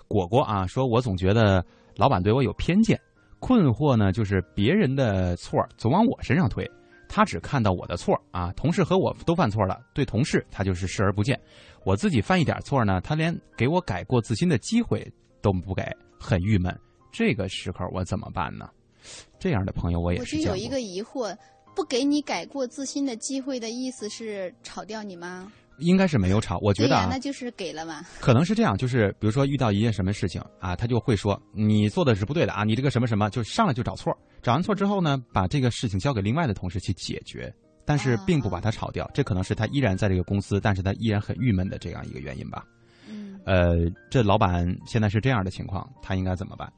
[0.08, 1.66] 果果啊，说我总觉得
[1.96, 2.98] 老板对我有偏见，
[3.44, 6.66] 困惑呢就是别人的错总往我身上推，
[7.10, 11.38] 他只看到我的错啊，同事和我都犯错了，对同事他就是视而不见，
[11.84, 15.06] 我自己犯一点错呢，他连给我改过自新的机会
[15.42, 15.84] 都不给，
[16.18, 16.74] 很郁闷。
[17.12, 18.70] 这个时候我怎么办呢？
[19.38, 20.40] 这样的朋友我也我是。
[20.40, 21.38] 有一个疑惑，
[21.76, 25.52] 不给你改过自新的机会的意思是炒掉你吗？
[25.78, 28.02] 应该是没有吵，我觉得啊那，就是给了嘛。
[28.20, 37.54] 可能是这样，就是比如说遇到一件什么事情啊，他就会说你做的是不对的啊，你这个什么什么，就上来就找错，找完错之后呢，把这个事情交给另外的同事去解决，
[37.86, 42.64] 但是并不把他炒掉，这可能是他依然在这个公司，但是他依然很郁闷的这样一个原因吧。
[43.10, 43.76] 嗯，呃，
[44.10, 46.72] 这老板现在是这样的情况，他应该怎么办？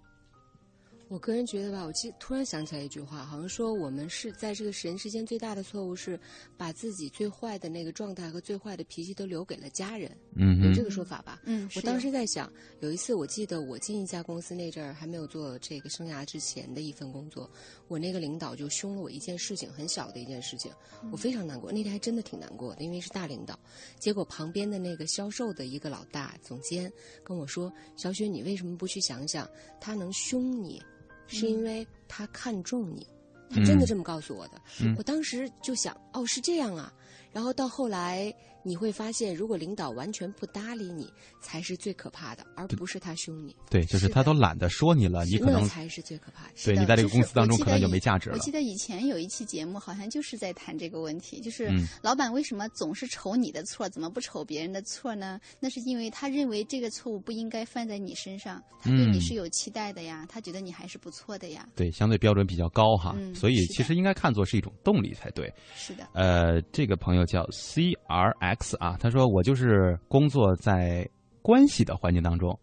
[1.07, 6.19] 我个人觉得吧，我记突然想起来一句话，好像说我们是在这个人世间最大的错误是
[6.57, 11.39] 把自己最坏的那个状态和最坏的脾气都留给了家人，嗯哼有这个说法吧？
[11.45, 17.49] 嗯，我当时在想，有一次我记得我进一家公司那阵儿还没有做这个生涯之前的一份工作，
[17.87, 20.71] 我那个领导就凶了我一件事情，很小的一件事情，
[21.11, 23.57] 我非常难过，那天还真的挺难过的，因为是大领导。
[23.99, 26.91] 结果旁边的那个销售的一个老大总监
[27.23, 29.47] 跟我说：“小雪，你为什么不去想想，
[29.79, 30.81] 他能凶你，
[31.27, 33.05] 是因为他看重你。”
[33.47, 34.59] 他真的这么告诉我的。
[34.81, 36.91] 嗯我当时就想，哦，是这样啊。
[37.31, 38.33] 然后到后来，
[38.65, 41.07] 你会发现，如果领导完全不搭理你，
[41.39, 43.55] 才是最可怕的，而不是他凶你。
[43.69, 46.53] 对，就是他都懒得说你了，你可能才是最可怕的。
[46.65, 55.39] 对你在这个公司当中可能就没价值了我记得以前有一期节目，好像就是在谈这个问题，就是嗯老板为什么总是瞅你的错，怎么不瞅别人的错呢？
[55.59, 61.67] 那是因为他认为这个错误不应该犯在你身上，他对你嗯是有期待的呀，他觉得你还是不错的呀。
[61.75, 65.53] 对相对标准比较高哈，嗯所以其实应该看作是一种动力才对。
[65.75, 71.07] 是的，呃，这个朋友叫 C R X 啊，他说我就是工作在
[71.41, 72.57] 关系的环境当中，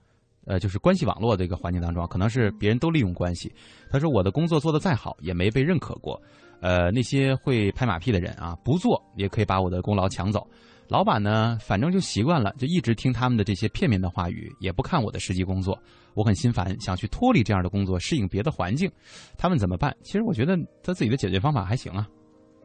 [0.45, 3.53] 呃，就是关系网络的一个环境当中，可能是别人都利用关系。
[3.91, 6.21] 他说我的工作做得再好，也没被认可过。
[6.61, 10.47] 呃，那些会拍马屁的人啊，不做也可以把我的功劳抢走。
[10.89, 15.79] 老板呢，反正就习惯了，就一直听他们的这些片面的话语，也不看我的实际工作。
[16.15, 18.91] 我很心烦，想去脱离这样的工作，适应别的环境。
[19.39, 19.97] 他们怎么办？
[20.03, 22.07] 其实我觉得他自己的解决方法还行啊。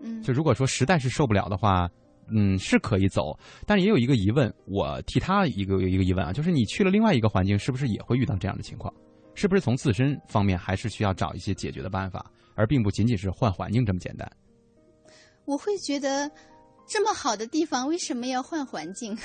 [0.02, 1.90] 嗯，就如果说实在是受不了的话，
[2.30, 8.94] 嗯，是可以走，但也有一个疑问，我替他一个一个疑问啊，就是你去了另外一个环境，是不是也会遇到这样的情况？
[9.34, 12.26] 是不是从自身方面还是需要找一些解决的办法，
[12.56, 14.30] 而并不仅仅是换环境这么简单？
[15.46, 16.30] 我会觉得
[16.88, 19.16] 这么好的地方，为什么要换环境？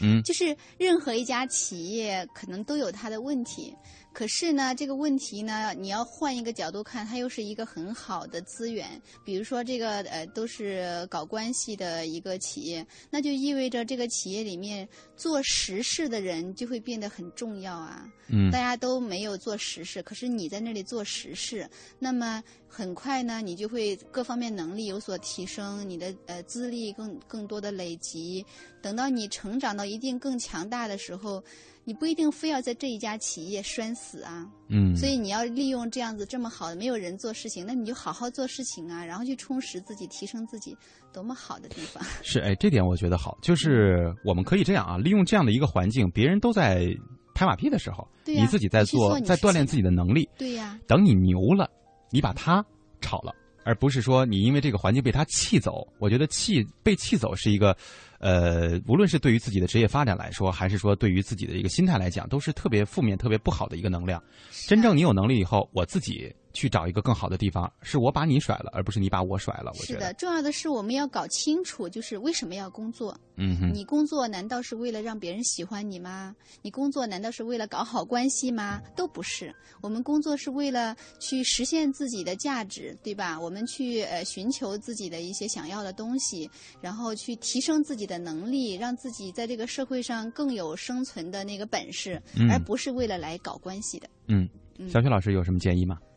[0.00, 3.74] 嗯就是任何一家企业可能都有它的问题，
[4.12, 9.00] 可是呢，这个问题呢，你要换一个角度看，它又是一个很好的资源。
[9.24, 18.06] 比如说，这个呃都是搞关系的一个企业，那就意味着这个企业里面做实事的人就会变得很重要啊。
[18.34, 21.68] 嗯大家都没有做实事，可是你在那里做实事，
[21.98, 22.42] 那么
[22.74, 28.42] 很快呢，你就会各方面能力有所提升，你的呃资历更更多的累积。
[28.80, 31.44] 等到你成长到一定更强大的时候，
[31.84, 34.50] 你不一定非要在这一家企业拴死啊。
[34.70, 40.74] 嗯，所以你要利用这样子这么好的没有人做事情，那你就好好做事情啊，然后去充实自己，提升自己，
[41.12, 42.02] 多么好的地方。
[42.22, 46.86] 是哎，这点我觉得好，就是我们可以这样啊，利用这样的一个环境，别人都在
[47.34, 51.70] 拍马屁的时候，你自己在做在锻炼自己的能力，对呀、等你牛了，
[52.12, 52.64] 你把他
[53.00, 53.34] 炒了，
[53.64, 55.86] 而不是说你因为这个环境被他气走。
[55.98, 57.76] 我觉得气被气走是一个，
[58.18, 64.22] 呃，无论是对于自己的职业发展来说，还是说对于自己的一个心态来讲，都是特别负面、特别不好的一个能量。
[64.68, 69.72] 真正你有能力以后，我自己去找一个更好的地方，是我把你甩了，而不是你把我甩了。
[69.78, 73.18] 我觉得是的，重要的是我们要搞清楚，就是为什么要工作。
[73.36, 76.34] 嗯哼，你工作难道是为了让别人喜欢你吗？
[76.60, 78.80] 你工作难道是为了搞好关系吗？
[78.94, 83.40] 都不是，我们工作是为了去实现自己的价值，对吧？
[83.40, 86.48] 我们去呃寻求自己的一些想要的东西，
[86.82, 94.08] 然后去提升自己的能力，让自己在这个社会上更有生存的那个本事，嗯而不是为了来搞关系的。
[94.26, 94.46] 嗯，
[94.78, 95.98] 嗯小雪老师有什么建议吗？
[96.02, 96.11] 嗯，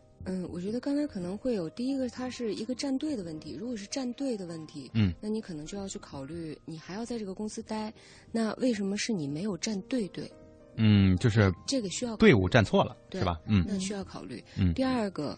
[0.52, 3.56] 我觉得刚才可能会有第一个，它是一个站队的问题。
[3.60, 7.94] 如果是站队的问题，嗯，那你可能就要去考虑，你还要在这个公司待，
[8.32, 10.32] 那为什么是你没有站队队？
[10.78, 13.40] 嗯，就是这个需要队伍站错了，对是吧？
[13.48, 14.44] 嗯那需要考虑。
[14.58, 15.38] 嗯第二个，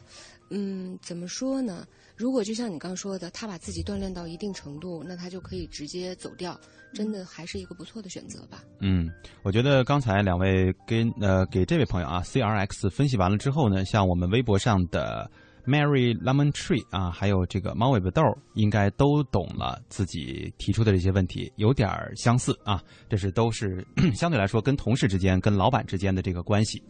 [0.50, 1.86] 嗯，怎么说呢？
[2.16, 6.60] 如果就像你刚说的，他把自己锻炼到一定程度，那他就可以直接走掉，
[6.94, 8.64] 真的还是一个不错的选择吧。
[8.80, 9.08] 嗯，
[9.44, 15.30] 我觉得刚才两位跟呃给这位朋友啊 C R X 分析完了之后呢，像我们微博上的
[15.68, 18.22] Mary Lemon Tree 啊，还有这个猫尾巴豆，
[18.53, 22.82] 应该都懂了自己提出的这些问题，有点相似啊。
[23.09, 26.82] 这是都是 相对来说跟同事之间、跟老板之间的这个关系。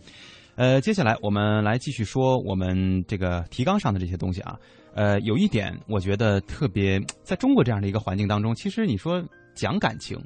[0.56, 4.56] 呃，接下来我们来继续说我们这个提纲上的这些东西啊。
[4.94, 9.24] 呃，有一点我觉得特别，在中国这样的一个环境当中，其实你说
[9.56, 10.20] 讲感情，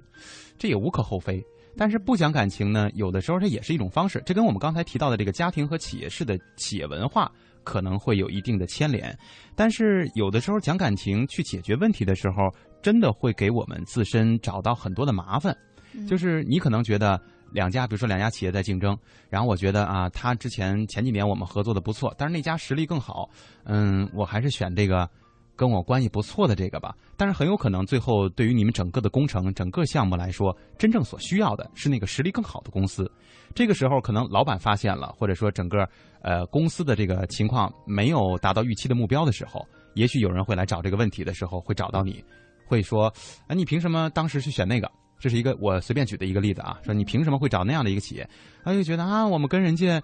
[0.57, 1.41] 这也无可厚非。
[1.77, 4.21] 但是不讲感情呢，有的时候它也是一种方式。
[4.25, 7.31] 这跟我们刚才提到的这个家庭和企业式的企业文化
[7.63, 9.17] 可能会有一定的牵连。
[9.55, 12.49] 但是有的时候讲感情去解决问题的时候，
[12.81, 15.55] 真的会给我们自身找到很多的麻烦。
[16.07, 18.97] 就是你可能觉得两家，比如说两家企业在竞争，
[19.29, 23.29] 然后我觉得啊，他之前前几年我们合作的不错，但是那家实力更好，
[23.65, 25.09] 嗯，我还是选这个
[25.61, 26.95] 跟我关系不错的这个吧。
[27.15, 33.09] 但是很有可能最后对于你们整个的工程、整个项目来说，真正所需要的是那个实力更好的公司。
[33.53, 35.87] 这个时候可能老板发现了，或者说整个
[36.23, 42.23] 呃公司的这个情况没有达到预期的目标的时候，也许有人会来找这个问题的时候会找到你，
[42.65, 43.13] 会说，
[43.45, 44.89] 哎，你凭什么当时去选那个？
[45.19, 48.27] 这是一个我随便举的一个例子啊，说你凭什么会找那样的一个企业？
[48.63, 50.01] 他就觉得啊，我们跟人家，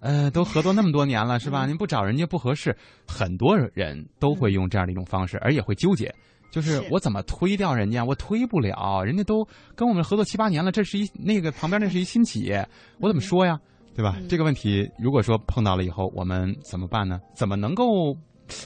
[0.00, 1.66] 呃，都合作那么多年了，是吧？
[1.66, 2.76] 您不找人家不合适。
[3.06, 6.14] 很多人都会用这样的一种方式，而也会纠结，
[6.50, 8.04] 就是是我怎么推掉人家？
[8.04, 12.66] 我推不了，人家都跟我们合作七八年了，这是一那个旁边那是一新企业，
[13.00, 13.58] 我怎么说呀？
[13.94, 14.16] 对吧？
[14.28, 17.20] 这个问题如果说碰到了以后，我们怎么办呢？
[17.34, 18.16] 怎么能够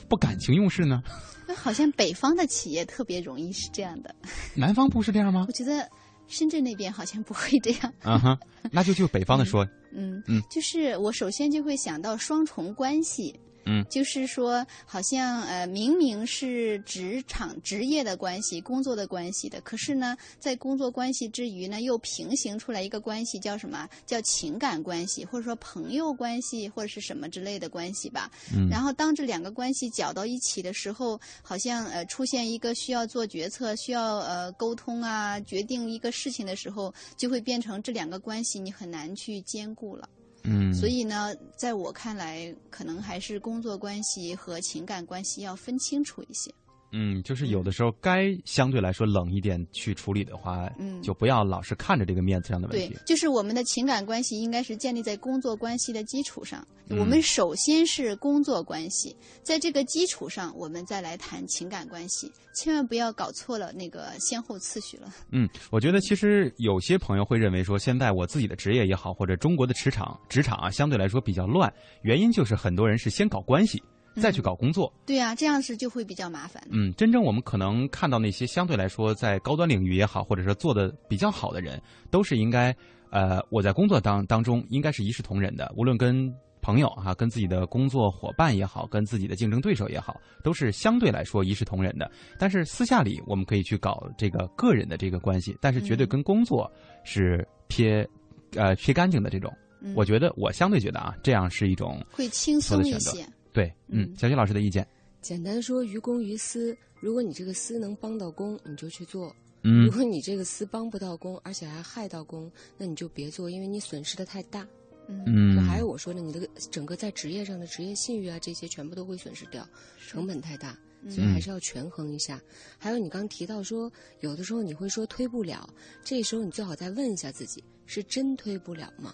[0.08, 1.02] 不感情用事呢？
[1.56, 4.14] 好像北方的企业特别容易是这样的，
[4.54, 5.52] 南方不是这样吗我？
[5.52, 5.86] 觉得
[6.32, 7.94] 深圳那边好像不会这样。
[8.02, 8.38] 啊哈，
[8.72, 13.38] 那就就北方的说，嗯嗯就是我首先就会想到双重关系。
[13.72, 23.88] 嗯就是说，好像呃，明明是职场职业的关系、工作的关系的，可是呢，在工作关系之余呢，又平行出来一个关系，叫什么？
[24.04, 28.30] 叫情感关系，或者说朋友关系，或者是什么之类的关系吧。
[28.54, 40.08] 嗯然后当这两个关系搅到一起的时候，好像呃出现一个需要做决策、需要呃沟通啊、决定一个事情的时候，就会变成这两个关系你很难去兼顾了。
[40.44, 46.52] 嗯，所以呢，在我看来，可能还是工作关系和情感关系要分清楚一些。
[46.92, 56.60] 嗯，就是有的时候该相对来说冷一点去处理的话，嗯就不要老是看着这个面子上的问题对题。，就是我们的情感关系应该是建立在工作关系的基础上。
[56.88, 65.10] 嗯我们首先是工作关系，在这个基础上，我们再来谈情感关系，千万不要搞错了那个先后次序了。
[65.30, 71.72] 嗯，我觉得其实有些朋友会认为说，现在我自己的职业也好，或者中国的职场职场啊，相对来说比较乱，
[72.02, 73.82] 原因就是很多人是先搞关系，
[74.20, 74.92] 再去搞工作。
[75.06, 76.62] 对啊，这样是就会比较麻烦。
[76.70, 82.74] 嗯，真正我们可能看到那些相对来说在高端领域也好，或者说做的比较好的人，都是应该，
[83.10, 92.10] 呃，我在工作当当中应该是一视同仁的，无论跟朋友啊，跟自己的工作伙伴也好，跟自己的竞争对手也好，都是相对来说一视同仁的。
[92.38, 96.70] 但是私下里我们可以去搞这个个人的这个关系，但是绝对跟工作
[97.02, 98.08] 是撇，
[98.54, 99.52] 呃，撇干净的这种。
[99.84, 103.26] 嗯我觉得我相对觉得啊，这样是一种会轻松一些。
[103.52, 104.86] 对，嗯，嗯小雪老师的意见，
[105.20, 106.76] 简单说，于公于私。
[107.00, 114.66] 如果你这个私能帮到公，你就去做；嗯如果你这个私帮不到公，而且还害到公，那你就别做，因为你损失的太大。
[115.08, 120.78] 嗯嗯就，还有我说的，你的整个在职业上的职业信誉啊，这些全部都会损失掉，成本太大，
[121.08, 122.40] 所以还是要权衡一下。
[122.78, 125.68] 还有你刚提到说，有的时候你会说推不了，
[126.04, 129.12] 这时候你最好再问一下自己，是真推不了吗？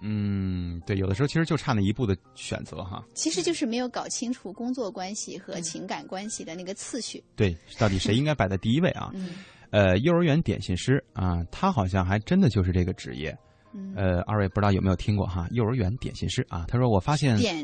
[0.00, 3.04] 嗯，对，有的时候其实就差那一步的选择哈。
[3.14, 7.22] 其实就是没有搞清楚工作关系和情感关系的那个次序。
[7.34, 9.10] 对，到底谁应该摆在第一位啊？
[9.14, 9.30] 嗯
[9.70, 13.36] 呃，幼儿园点心师啊，他好像还真的就是这个职业。
[13.74, 15.46] 嗯，呃，二位不知道有没有听过哈？
[15.50, 17.54] 幼儿园点心师啊，他说我发现点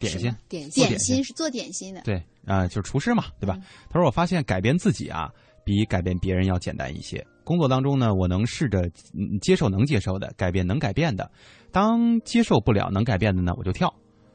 [0.00, 3.56] 点心，点心点心是做点心的，对啊、就是厨师嘛，对吧？
[3.88, 5.30] 他说我发现改变自己啊，
[5.64, 7.24] 比改变别人要简单一些。
[7.44, 11.30] 工作当中呢，我能试着嗯接受能接受的，改变能改变的。
[11.74, 13.92] 当接受不了能改变的呢，我就跳。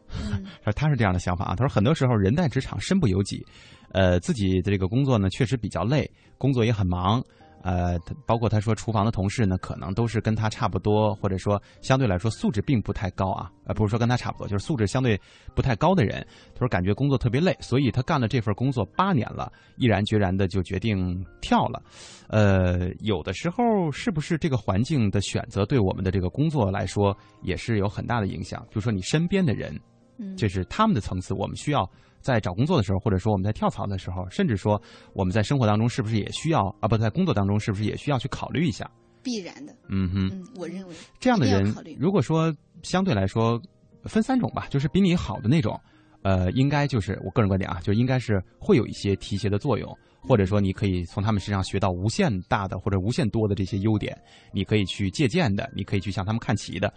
[0.65, 1.55] 说他是这样的想法啊。
[1.55, 3.45] 他说很多时候人在职场身不由己，
[3.93, 7.23] 呃，自己的这个工作呢确实比较累，工作也很忙。
[7.61, 15.19] 呃，包括他说厨房的同事呢，可能都是跟他差不多，或者说相对来说素质并不太高啊，呃，不是说跟他差不多，就是素质相对
[15.53, 16.25] 不太高的人。
[16.53, 21.81] 他说感觉工作特别累，所以他干了这份工作八年了，毅然决然的就决定跳了。
[22.27, 28.61] 呃，有的时候是不是这个环境的选择对我们的这个工作来说也是有很大的影响？
[28.69, 29.77] 比如说你身边的人，
[30.19, 31.89] 嗯，这是他们的层次，我们需要
[32.19, 34.79] 在找工作的时候，或者说我们在跳槽的时候，甚至说
[35.13, 36.87] 我们在生活当中是不是也需要啊？
[36.87, 38.89] 不在工作当中是不是也需要去考虑一下？
[39.23, 39.75] 必然的。
[39.89, 42.53] 嗯哼，嗯，我认为这样的人如果说
[42.83, 43.61] 相对来说
[44.03, 45.77] 分三种吧，就是比你好的那种，
[46.21, 54.17] 呃，应该就是我个人观点啊，就应该是会有一些提携的作用，或者说你可以从他们身上学到无限大的或者无限多的这些优点，
[54.53, 56.93] 你可以去借鉴的，你可以去向他们看齐的。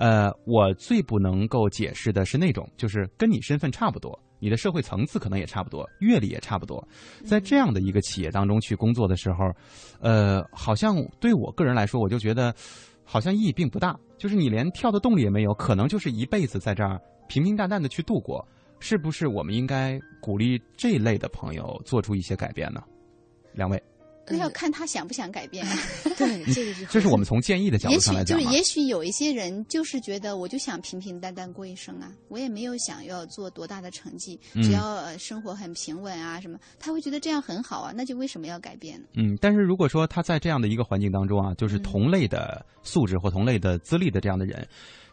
[0.00, 6.82] 呃，我最不能够解释的是那种，就是跟你身份差不多，你的社会层次可能也差不多，阅历也差不多，
[7.22, 9.44] 在这样的一个企业当中去工作的时候，
[10.00, 12.54] 呃，好像对我个人来说，我就觉得
[13.04, 16.98] 好像意义并不大，就是你连跳的动力也没有，可能就是一辈子在这儿
[17.28, 18.42] 平平淡淡的去度过，
[18.78, 22.82] 是不是我们应该鼓励这类的朋友做出一些改变呢？
[23.52, 23.82] 两位，
[24.30, 25.66] 那要看他想不想改变。
[26.16, 39.06] 对，这个是 这是我们从建议的角度上来讲就是，也许有一些人就是觉得，我就想平平淡淡过一生啊，我也没有想要做多大的成绩，嗯只要呃生活很平稳啊什么，他会觉得这样很好啊，那就为什么要改变呢？
[39.14, 44.66] 嗯，但是如果说他在这样的一个环境当中啊，就是同类的素质或同类的资历的这样的人，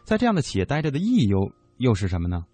[0.04, 2.44] 在这样的企业待着的意义又又是什么呢？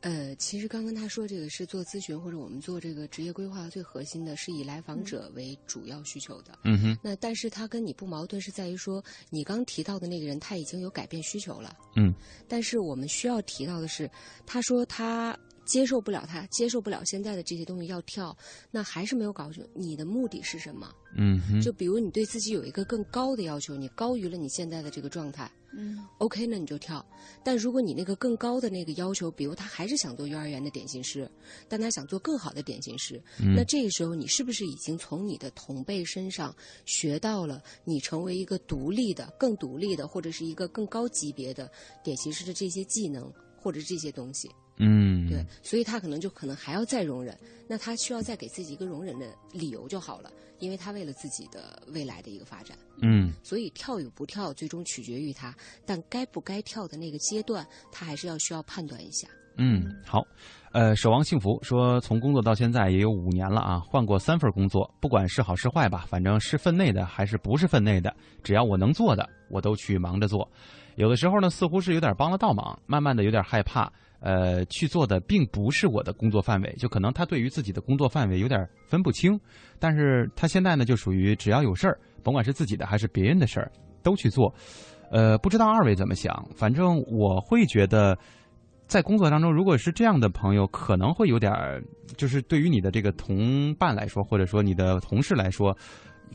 [0.00, 6.56] 呃，其实刚刚他说这个是做咨询或者我们做这个职业规划最核心的是以来访者为主要需求的。
[6.64, 11.76] 嗯哼，那但是他跟你不矛盾，是在于说你刚提到的那个人他已经有改变需求了。
[11.96, 12.14] 嗯，
[12.46, 14.08] 但是我们需要提到的是，
[14.46, 18.36] 他说他接受不了他接受不了现在的这些东西要跳，
[18.70, 20.94] 那还是没有搞清楚你的目的是什么。
[21.16, 25.50] 嗯哼，就比如你对自己有一个更高的要求，你高于了你现在的这个状态。
[26.18, 27.04] 嗯 OK，那你就跳。
[27.44, 31.30] 但如果你那个更高的那个要求，比如他还是想做幼儿园的点心师，
[31.68, 36.52] 但他想做更好的点心师，嗯那这个时候你是不是已经从你的同辈身上
[36.84, 41.70] 学到了你成为一个独立的、更独立的，或者是一个更高级别的
[42.02, 44.50] 点心师的这些技能或者这些东西？
[44.78, 47.36] 嗯，对，所以他可能就可能还要再容忍，
[47.68, 52.76] 那他需要再给自己一个容忍的理由就好了，因为他为了自己的未来的一个发展。
[53.00, 55.54] 嗯所以跳与不跳最终取决于他，
[55.84, 59.28] 但该不该跳的那个阶段，他还是要需要判断一下。
[59.56, 60.24] 嗯，好。
[60.70, 68.14] 呃，守望幸福说，从工作到现在也有五年了啊，换过三份工作，不管是好是坏吧，反正是分内的还是不是分内的，
[68.44, 70.48] 只要我能做的，我都去忙着做。
[70.96, 73.90] 有的时候呢，似乎是有点帮了倒忙，慢慢的有点害怕。
[74.20, 79.38] 呃，去做的并不是我的工作范围，就可能他对于自己的工作范围有点分不清。
[79.78, 83.70] 但是他现在呢，就属于只要有事儿，甭管是自己的还是别人的事儿，
[84.02, 84.52] 都去做。
[85.10, 86.46] 呃，不知道二位怎么想？
[86.54, 88.18] 反正我会觉得，
[88.86, 91.52] 在工作当中，如果是这样的朋友，可能会有点，
[92.16, 95.74] 就是对于你的这个同伴来说，或者说你的同事来说，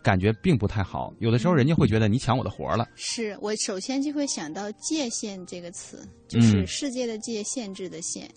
[0.01, 1.13] 感觉并不太好。
[1.19, 2.87] 有的时候，人家会觉得你抢我的活儿了。
[2.95, 8.29] 是我首先就会想到“界限”这个词，就是嗯世界的界，限制的限。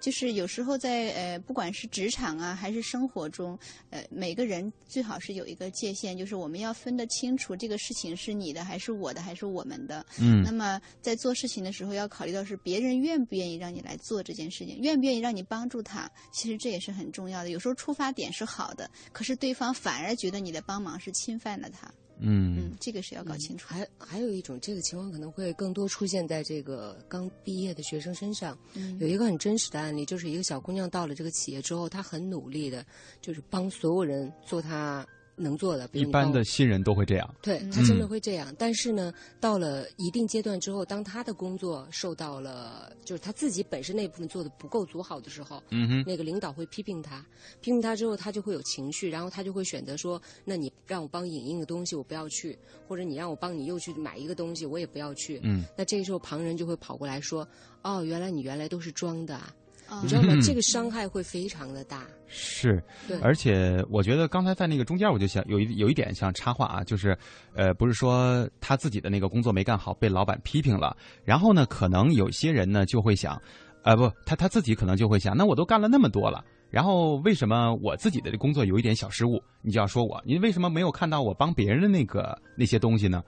[0.00, 3.58] 就是有时候在呃，不管是职场啊，还是生活中，
[3.90, 10.04] 呃，每个人最好是有一个界限，就是我们要分得清楚这个事情是你的还是我的还是我们的。
[10.18, 17.50] 嗯那么在做事情的时候，要考虑到是别人愿不愿意让你来做这件事情，愿不愿意让你帮助他，其实这也是很重要的。
[17.50, 21.92] 有时候出发点是好的，可是对方反而觉得你的帮忙是侵犯了他。
[22.20, 23.66] 嗯嗯，这个是要搞清楚。
[23.68, 28.56] 还还有一种，这个情况可能会更多出现在这个刚毕业的学生身上。
[28.74, 32.84] 嗯有一个很真实的案例，就是一个小姑娘到了这个企业之后，她很努力的，
[33.20, 35.06] 就是帮所有人做她
[35.40, 35.88] 能做的。
[35.88, 37.34] 比一般的新人都会这样。
[37.42, 47.24] 对他真的会这样，但是呢，到了一定阶段之后，当他的工作受到了，就是他自己本身那部分做的不够足好的时候，嗯哼，那个领导会批评他，
[47.60, 57.46] 批评他之后，他就会有情绪，然后他就会选择说，那你让我帮影印的东西我不要去，或者你让我帮你又去买一个东西我也不要去，嗯，那这个时候旁人就会跑过来说，
[57.82, 59.59] 哦，原来你原来都是装的啊，哦
[60.02, 60.28] 你知道吗？
[60.32, 62.82] 嗯这个伤害会非常的大，是，
[63.22, 67.16] 而且我觉得刚才在那个中间，我就想有一有一点想插话啊，就是，
[67.54, 73.40] 呃，不是说他自己的那个工作没干好，被老板批评了，然后呢，可能有些人呢就会想，
[73.82, 80.22] 呃，不，他他自己可能就会想，那我都干了那么多了，然后为什么我自己的工作有一点小失误，你就要说我？
[80.24, 83.22] 你为什么没有看到我帮别人的那个那些东西呢？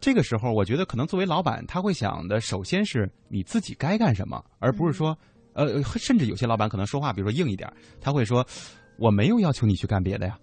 [0.00, 5.16] 这个时候，我觉得可能作为老板，他会想的首先是你自己该干什么，而不是说，
[5.54, 8.46] 呃，甚至有些老板可能说话，比如说硬一点，他会说，
[8.98, 10.38] 我没有要求你去干别的呀。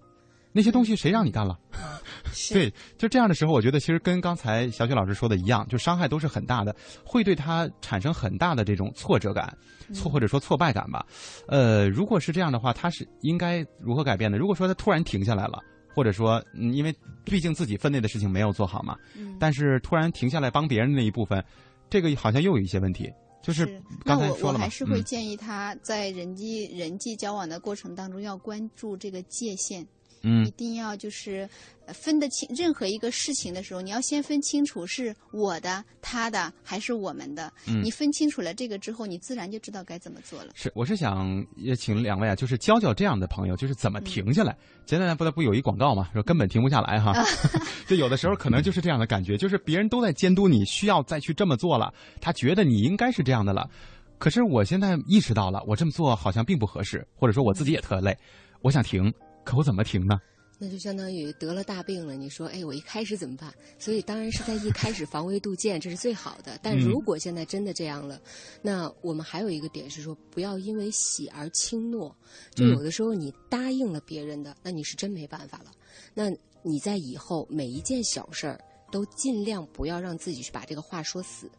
[0.53, 1.57] 那些东西谁让你干了？
[2.51, 9.57] 对，就这样的时候，我觉得其实跟刚才小雪老师说的一样，就伤害都是很大的，会对他产生很大的这种挫折感，
[9.93, 11.05] 挫或者说挫败感吧。
[11.47, 14.37] 呃，如果是这样的话，他是应该如何改变呢？
[14.37, 15.57] 如果说他突然停下来了，
[15.95, 16.93] 或者说因为
[17.23, 18.97] 毕竟自己分内的事情没有做好嘛，
[19.39, 21.41] 但是突然停下来帮别人那一部分，
[21.89, 23.09] 这个好像又有一些问题。
[23.41, 29.85] 就是刚才说了我还是会建议他在人际人际交往的过程当中要关注这个界限。
[30.23, 31.49] 嗯，一定要就是
[31.87, 37.51] 分得清任何一个事情的时候，你要先分清楚是我的、他的还是我们的。
[37.67, 40.51] 嗯，你分清楚了这个之后，你自然就知道该怎么做了。
[40.55, 44.55] 是，我是想也请两位啊，就是教教这样的朋友，就是怎么停下来。
[44.85, 47.13] 前两天不得不有一广告嘛，说根本停不下来哈。
[47.87, 53.69] 就有的时候可能就是这样的感觉，就是别人都在监督你，需要再去这么做了，他觉得你应该是这样的了。
[54.17, 58.15] 可是我现在意识到了，我这么做好像并不合适，或者说我自己也特累，
[58.61, 59.11] 我想停。
[59.43, 60.19] 可我怎么停呢？
[60.63, 62.15] 那就相当于得了大病了。
[62.15, 63.51] 你说，哎，我一开始怎么办？
[63.79, 66.59] 所以当然是在一开始防微杜渐，这是最好的。
[66.61, 68.21] 但如果现在真的这样了，
[68.61, 72.15] 那我们还有一个点是说，不要因为喜而轻诺。
[72.53, 75.71] 就有的时候你答应了别人的，那你是真没办法了。
[76.13, 76.29] 那
[76.61, 81.49] 你在以后每一件小事儿都尽量不要让自己去把这个话说死。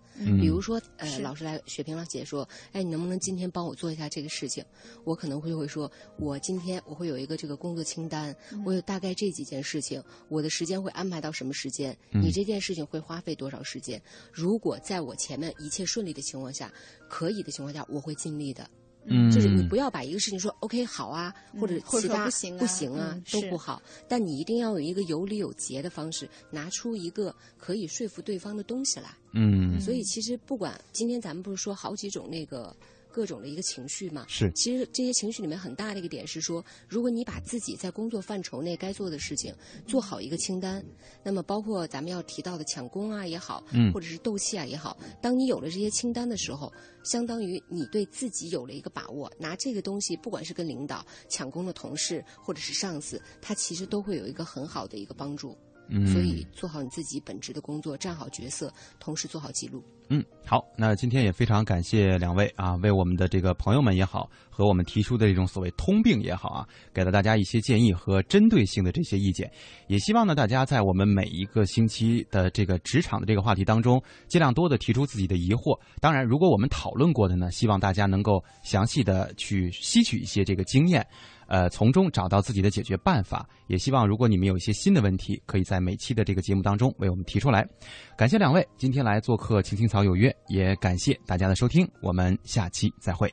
[0.41, 4.65] 比如说，呃，老师来，雪萍老姐说，哎，你能不能今天帮我做一下这个事情？
[5.05, 8.35] 我可能会会说，我今天我会有一个这个工作清单，
[8.65, 11.97] 我有大概这几件事情，我的时间会安排到什么时间？
[12.11, 14.01] 你这件事情会花费多少时间？
[14.33, 16.73] 如果在我前面一切顺利的情况下，
[17.09, 18.69] 可以的情况下，我会尽力的。
[19.05, 29.11] 嗯，就是你不要把一个事情说 OK 好啊，或者其他不行不行啊都不好，但你一定要有一个有理有节的方式，拿出一个可以说服对方的东西来。
[29.33, 32.75] 嗯，所以其实不管今天咱们不是说好几种那个。
[33.13, 34.51] 各种的一个情绪嘛，是。
[34.53, 39.55] 其实这些情绪里面很大的一个点是说，如果你把自己在工作范畴内该做的事情
[39.87, 40.83] 做好一个清单，
[41.23, 46.73] 那么包括咱们要提到的抢功啊也好，嗯，或者是斗气啊也好，当你有了这些清单的时候，
[47.05, 55.57] 相当于你对自己有了一个把握，拿这个东西，不管是跟领导抢功的同事或者是上司，他其实都会有一个很好的一个帮助。
[55.95, 59.85] 嗯，所以做好你自己本职的工作，站好角色，同时做好记录。
[60.09, 69.51] 嗯，好，那今天也非常感谢两位啊，为我们的这个朋友们也好，和我们提出的这种所谓通病也好啊，给了大家一些建议和针对性的这些意见。
[69.87, 75.79] 也希望呢，大家在我们每一个星期的这个职场的这个话题当中，尽量多的提出自己的疑惑。
[76.01, 81.07] 当然，如果我们讨论过的呢，希望大家能够详细的去吸取一些这个经验。
[81.53, 87.69] 呃，从中找到自己的解决办法，也希望如果你们有一些新的问题，可以在每期的这个节目当中为我们提出来。
[88.17, 93.31] 感谢两位今天来做客《青青草有约》，也感谢大家的收听，我们下期再会。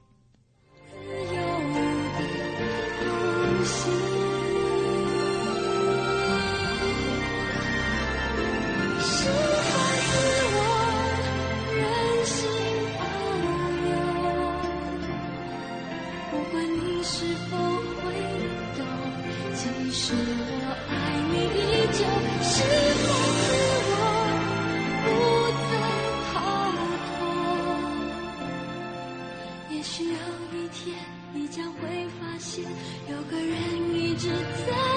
[33.09, 34.29] 有个人一直
[34.67, 34.88] 在。